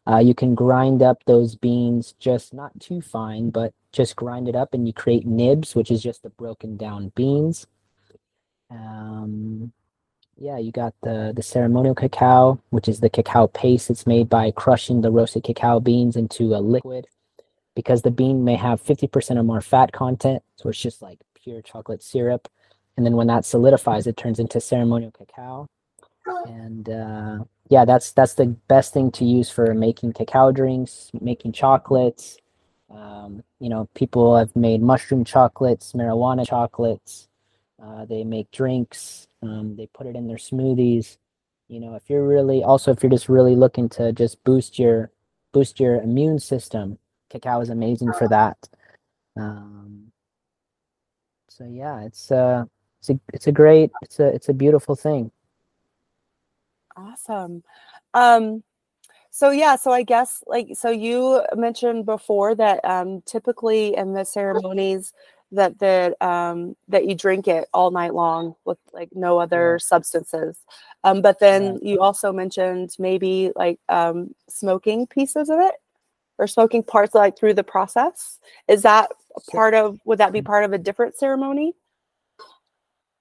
Uh, 0.06 0.18
you 0.18 0.34
can 0.34 0.54
grind 0.54 1.00
up 1.00 1.24
those 1.24 1.54
beans, 1.56 2.14
just 2.18 2.52
not 2.52 2.78
too 2.78 3.00
fine, 3.00 3.48
but 3.48 3.72
just 3.90 4.16
grind 4.16 4.48
it 4.50 4.54
up, 4.54 4.74
and 4.74 4.86
you 4.86 4.92
create 4.92 5.24
nibs, 5.24 5.74
which 5.74 5.90
is 5.90 6.02
just 6.02 6.22
the 6.22 6.28
broken 6.28 6.76
down 6.76 7.10
beans. 7.14 7.66
Um, 8.70 9.72
yeah, 10.36 10.58
you 10.58 10.72
got 10.72 10.92
the 11.02 11.32
the 11.34 11.42
ceremonial 11.42 11.94
cacao, 11.94 12.60
which 12.68 12.86
is 12.86 13.00
the 13.00 13.08
cacao 13.08 13.46
paste. 13.46 13.88
It's 13.88 14.06
made 14.06 14.28
by 14.28 14.50
crushing 14.50 15.00
the 15.00 15.10
roasted 15.10 15.44
cacao 15.44 15.80
beans 15.80 16.16
into 16.16 16.54
a 16.54 16.60
liquid 16.60 17.06
because 17.74 18.02
the 18.02 18.10
bean 18.10 18.44
may 18.44 18.56
have 18.56 18.82
50% 18.82 19.36
or 19.36 19.42
more 19.42 19.60
fat 19.60 19.92
content. 19.92 20.42
So 20.56 20.68
it's 20.68 20.80
just 20.80 21.02
like 21.02 21.18
pure 21.34 21.62
chocolate 21.62 22.02
syrup. 22.02 22.48
And 22.96 23.06
then 23.06 23.16
when 23.16 23.26
that 23.28 23.44
solidifies, 23.44 24.06
it 24.06 24.16
turns 24.16 24.38
into 24.38 24.60
ceremonial 24.60 25.12
cacao. 25.12 25.68
And 26.46 26.88
uh, 26.88 27.44
yeah, 27.68 27.84
that's 27.84 28.12
that's 28.12 28.34
the 28.34 28.46
best 28.46 28.92
thing 28.92 29.10
to 29.12 29.24
use 29.24 29.50
for 29.50 29.74
making 29.74 30.12
cacao 30.12 30.52
drinks, 30.52 31.10
making 31.20 31.52
chocolates. 31.52 32.38
Um, 32.90 33.42
you 33.58 33.68
know, 33.68 33.88
people 33.94 34.36
have 34.36 34.54
made 34.54 34.82
mushroom 34.82 35.24
chocolates, 35.24 35.94
marijuana 35.94 36.46
chocolates. 36.46 37.28
Uh, 37.82 38.04
they 38.04 38.22
make 38.24 38.50
drinks. 38.50 39.26
Um, 39.42 39.74
they 39.76 39.86
put 39.86 40.06
it 40.06 40.14
in 40.14 40.28
their 40.28 40.36
smoothies. 40.36 41.16
You 41.68 41.80
know, 41.80 41.94
if 41.94 42.08
you're 42.08 42.26
really 42.26 42.62
also 42.62 42.92
if 42.92 43.02
you're 43.02 43.10
just 43.10 43.28
really 43.28 43.56
looking 43.56 43.88
to 43.90 44.12
just 44.12 44.44
boost 44.44 44.78
your 44.78 45.10
boost 45.52 45.80
your 45.80 46.00
immune 46.00 46.38
system, 46.38 46.98
cacao 47.32 47.60
is 47.60 47.70
amazing 47.70 48.12
for 48.12 48.28
that. 48.28 48.58
Um, 49.36 50.12
so 51.48 51.64
yeah, 51.64 52.02
it's 52.02 52.30
uh, 52.30 52.64
it's 53.00 53.10
a 53.10 53.20
it's 53.32 53.46
a 53.46 53.52
great 53.52 53.90
it's 54.02 54.20
a 54.20 54.26
it's 54.26 54.48
a 54.48 54.54
beautiful 54.54 54.94
thing. 54.94 55.30
Awesome. 56.96 57.62
Um, 58.14 58.62
so 59.30 59.50
yeah, 59.50 59.76
so 59.76 59.90
I 59.90 60.02
guess 60.02 60.44
like 60.46 60.68
so 60.74 60.90
you 60.90 61.42
mentioned 61.56 62.04
before 62.04 62.54
that 62.54 62.84
um, 62.84 63.22
typically 63.22 63.96
in 63.96 64.12
the 64.12 64.24
ceremonies 64.24 65.12
that 65.52 65.78
that 65.78 66.20
um, 66.22 66.76
that 66.88 67.06
you 67.06 67.14
drink 67.14 67.48
it 67.48 67.68
all 67.72 67.90
night 67.90 68.14
long 68.14 68.54
with 68.64 68.78
like 68.92 69.10
no 69.14 69.38
other 69.38 69.74
yeah. 69.74 69.84
substances. 69.84 70.58
Um, 71.04 71.22
but 71.22 71.38
then 71.38 71.78
yeah. 71.82 71.92
you 71.92 72.00
also 72.00 72.32
mentioned 72.32 72.94
maybe 72.98 73.52
like 73.56 73.78
um, 73.88 74.34
smoking 74.48 75.06
pieces 75.06 75.48
of 75.48 75.58
it 75.60 75.74
or 76.38 76.46
smoking 76.46 76.82
parts 76.82 77.14
like 77.14 77.36
through 77.36 77.54
the 77.54 77.64
process 77.64 78.38
is 78.68 78.82
that 78.82 79.10
part 79.50 79.74
of 79.74 79.98
would 80.04 80.18
that 80.18 80.32
be 80.32 80.40
mm. 80.40 80.46
part 80.46 80.64
of 80.64 80.72
a 80.72 80.78
different 80.78 81.16
ceremony 81.16 81.74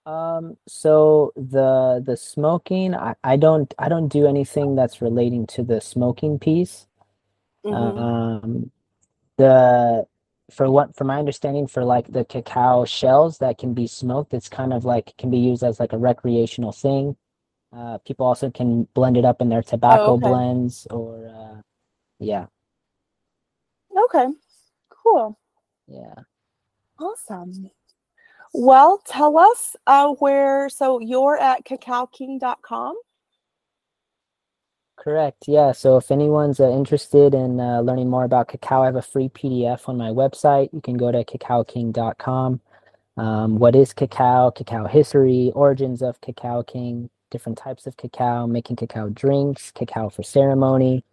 um 0.05 0.57
so 0.67 1.31
the 1.35 2.01
the 2.03 2.17
smoking 2.17 2.95
I, 2.95 3.15
I 3.23 3.37
don't 3.37 3.71
i 3.77 3.87
don't 3.87 4.07
do 4.07 4.25
anything 4.25 4.75
that's 4.75 5.01
relating 5.01 5.45
to 5.47 5.63
the 5.63 5.79
smoking 5.79 6.39
piece 6.39 6.87
mm-hmm. 7.63 7.99
um 7.99 8.71
the 9.37 10.07
for 10.49 10.69
what 10.69 10.95
from 10.95 11.07
my 11.07 11.19
understanding 11.19 11.67
for 11.67 11.85
like 11.85 12.11
the 12.11 12.25
cacao 12.25 12.83
shells 12.83 13.37
that 13.37 13.59
can 13.59 13.73
be 13.73 13.85
smoked 13.85 14.33
it's 14.33 14.49
kind 14.49 14.73
of 14.73 14.85
like 14.85 15.15
can 15.17 15.29
be 15.29 15.37
used 15.37 15.63
as 15.63 15.79
like 15.79 15.93
a 15.93 15.97
recreational 15.97 16.71
thing 16.71 17.15
uh 17.71 17.99
people 17.99 18.25
also 18.25 18.49
can 18.49 18.87
blend 18.95 19.17
it 19.17 19.23
up 19.23 19.39
in 19.39 19.49
their 19.49 19.61
tobacco 19.61 20.05
oh, 20.05 20.13
okay. 20.13 20.27
blends 20.27 20.87
or 20.89 21.27
uh 21.27 21.61
yeah 22.19 22.47
Okay. 24.05 24.27
Cool. 24.89 25.37
Yeah. 25.87 26.15
Awesome. 26.99 27.69
Well, 28.53 29.01
tell 29.05 29.37
us 29.37 29.75
uh, 29.87 30.09
where, 30.19 30.69
so 30.69 30.99
you're 30.99 31.37
at 31.37 31.65
cacaoking.com? 31.65 32.95
Correct. 34.97 35.45
Yeah. 35.47 35.71
So 35.71 35.97
if 35.97 36.11
anyone's 36.11 36.59
uh, 36.59 36.69
interested 36.69 37.33
in 37.33 37.59
uh, 37.59 37.81
learning 37.81 38.09
more 38.09 38.23
about 38.23 38.49
cacao, 38.49 38.83
I 38.83 38.85
have 38.85 38.95
a 38.95 39.01
free 39.01 39.29
PDF 39.29 39.89
on 39.89 39.97
my 39.97 40.09
website. 40.09 40.69
You 40.73 40.81
can 40.81 40.95
go 40.95 41.11
to 41.11 41.23
cacaoking.com. 41.23 42.61
Um, 43.17 43.57
what 43.57 43.75
is 43.75 43.93
cacao? 43.93 44.51
Cacao 44.51 44.85
history, 44.85 45.51
origins 45.55 46.01
of 46.01 46.21
Cacao 46.21 46.61
King, 46.61 47.09
different 47.31 47.57
types 47.57 47.87
of 47.87 47.97
cacao, 47.97 48.45
making 48.45 48.75
cacao 48.75 49.09
drinks, 49.09 49.71
cacao 49.71 50.09
for 50.09 50.23
ceremony. 50.23 51.03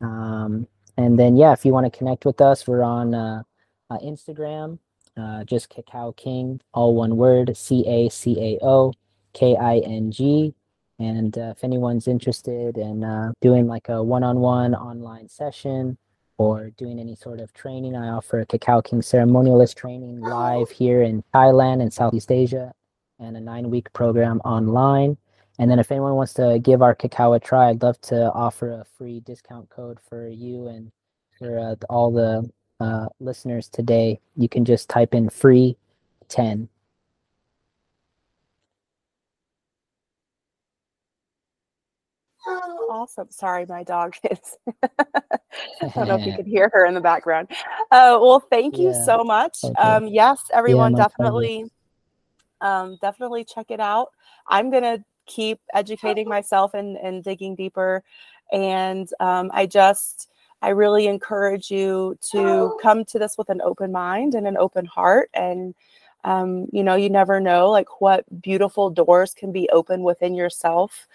Um, 0.00 0.66
and 0.96 1.18
then, 1.18 1.36
yeah, 1.36 1.52
if 1.52 1.64
you 1.64 1.72
want 1.72 1.90
to 1.90 1.96
connect 1.96 2.24
with 2.24 2.40
us, 2.40 2.66
we're 2.66 2.82
on 2.82 3.14
uh, 3.14 3.42
uh, 3.90 3.98
Instagram, 3.98 4.78
uh, 5.16 5.44
just 5.44 5.68
Cacao 5.68 6.12
King, 6.12 6.60
all 6.72 6.94
one 6.94 7.16
word, 7.16 7.56
C 7.56 7.84
A 7.86 8.08
C 8.08 8.36
A 8.38 8.64
O 8.64 8.92
K 9.32 9.56
I 9.56 9.78
N 9.78 10.10
G. 10.10 10.54
And 10.98 11.36
uh, 11.36 11.52
if 11.56 11.62
anyone's 11.62 12.08
interested 12.08 12.78
in 12.78 13.04
uh, 13.04 13.32
doing 13.42 13.66
like 13.66 13.90
a 13.90 14.02
one 14.02 14.22
on 14.22 14.40
one 14.40 14.74
online 14.74 15.28
session 15.28 15.98
or 16.38 16.70
doing 16.70 16.98
any 16.98 17.14
sort 17.14 17.40
of 17.40 17.52
training, 17.52 17.94
I 17.94 18.08
offer 18.08 18.40
a 18.40 18.46
Cacao 18.46 18.80
King 18.80 19.02
ceremonialist 19.02 19.74
training 19.74 20.20
live 20.20 20.70
here 20.70 21.02
in 21.02 21.22
Thailand 21.34 21.82
and 21.82 21.92
Southeast 21.92 22.32
Asia 22.32 22.72
and 23.18 23.36
a 23.36 23.40
nine 23.40 23.68
week 23.68 23.92
program 23.92 24.40
online. 24.44 25.18
And 25.58 25.70
then 25.70 25.78
if 25.78 25.90
anyone 25.90 26.14
wants 26.14 26.34
to 26.34 26.58
give 26.62 26.82
our 26.82 26.94
cacao 26.94 27.32
a 27.32 27.40
try, 27.40 27.70
I'd 27.70 27.82
love 27.82 28.00
to 28.02 28.30
offer 28.32 28.72
a 28.72 28.84
free 28.96 29.20
discount 29.20 29.70
code 29.70 29.98
for 30.00 30.28
you 30.28 30.68
and 30.68 30.92
for 31.38 31.58
uh, 31.58 31.76
all 31.88 32.10
the 32.10 32.48
uh, 32.80 33.06
listeners 33.20 33.68
today. 33.68 34.20
You 34.36 34.48
can 34.48 34.64
just 34.64 34.88
type 34.88 35.14
in 35.14 35.30
free 35.30 35.76
10 36.28 36.68
Awesome. 42.88 43.30
Sorry, 43.30 43.66
my 43.66 43.82
dog 43.82 44.14
is. 44.30 44.56
I 44.82 45.88
don't 45.94 46.08
know 46.08 46.16
if 46.16 46.26
you 46.26 46.32
could 46.36 46.46
hear 46.46 46.70
her 46.72 46.86
in 46.86 46.94
the 46.94 47.00
background. 47.00 47.48
Uh, 47.90 48.18
well, 48.20 48.40
thank 48.40 48.78
you 48.78 48.90
yeah. 48.90 49.04
so 49.04 49.24
much. 49.24 49.58
Okay. 49.64 49.74
Um, 49.74 50.06
yes, 50.06 50.40
everyone, 50.52 50.92
yeah, 50.92 51.04
definitely, 51.04 51.64
um, 52.60 52.96
definitely 53.02 53.44
check 53.44 53.70
it 53.70 53.80
out. 53.80 54.08
I'm 54.48 54.70
gonna 54.70 55.04
keep 55.26 55.60
educating 55.74 56.28
myself 56.28 56.74
and, 56.74 56.96
and 56.96 57.22
digging 57.22 57.54
deeper, 57.54 58.02
and 58.52 59.08
um, 59.20 59.50
I 59.52 59.66
just, 59.66 60.30
I 60.62 60.70
really 60.70 61.06
encourage 61.06 61.70
you 61.70 62.18
to 62.32 62.78
come 62.82 63.04
to 63.06 63.18
this 63.18 63.36
with 63.36 63.50
an 63.50 63.60
open 63.60 63.92
mind 63.92 64.34
and 64.34 64.46
an 64.46 64.56
open 64.56 64.86
heart, 64.86 65.30
and 65.34 65.74
um, 66.24 66.66
you 66.72 66.82
know, 66.82 66.96
you 66.96 67.08
never 67.08 67.40
know 67.40 67.70
like 67.70 68.00
what 68.00 68.24
beautiful 68.42 68.90
doors 68.90 69.32
can 69.32 69.52
be 69.52 69.68
open 69.72 70.02
within 70.02 70.34
yourself 70.34 71.06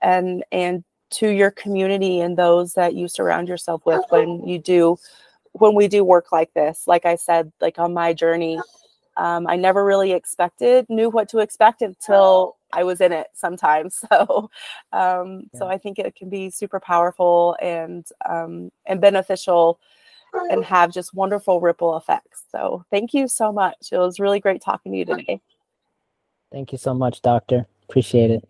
and 0.00 0.44
and 0.52 0.84
to 1.10 1.28
your 1.28 1.50
community 1.50 2.20
and 2.20 2.36
those 2.36 2.74
that 2.74 2.94
you 2.94 3.08
surround 3.08 3.48
yourself 3.48 3.84
with 3.84 4.02
when 4.10 4.46
you 4.46 4.58
do 4.58 4.96
when 5.52 5.74
we 5.74 5.88
do 5.88 6.04
work 6.04 6.30
like 6.30 6.54
this. 6.54 6.86
Like 6.86 7.04
i 7.04 7.16
said 7.16 7.52
like 7.60 7.78
on 7.78 7.92
my 7.92 8.12
journey 8.12 8.60
um, 9.20 9.46
i 9.46 9.56
never 9.56 9.84
really 9.84 10.12
expected 10.12 10.86
knew 10.88 11.10
what 11.10 11.28
to 11.28 11.38
expect 11.38 11.82
until 11.82 12.56
i 12.72 12.82
was 12.82 13.00
in 13.00 13.12
it 13.12 13.28
sometimes 13.34 14.02
so 14.10 14.50
um, 14.92 15.48
yeah. 15.52 15.58
so 15.58 15.68
i 15.68 15.78
think 15.78 15.98
it 15.98 16.14
can 16.14 16.28
be 16.28 16.50
super 16.50 16.80
powerful 16.80 17.56
and 17.60 18.06
um, 18.28 18.70
and 18.86 19.00
beneficial 19.00 19.78
and 20.50 20.64
have 20.64 20.92
just 20.92 21.12
wonderful 21.12 21.60
ripple 21.60 21.96
effects 21.96 22.44
so 22.50 22.84
thank 22.90 23.14
you 23.14 23.28
so 23.28 23.52
much. 23.52 23.88
It 23.92 23.98
was 23.98 24.20
really 24.20 24.40
great 24.40 24.62
talking 24.62 24.92
to 24.92 24.98
you 24.98 25.04
today. 25.04 25.40
Thank 26.52 26.72
you 26.72 26.78
so 26.78 26.94
much 26.94 27.22
doctor. 27.22 27.66
Appreciate 27.88 28.30
it 28.30 28.48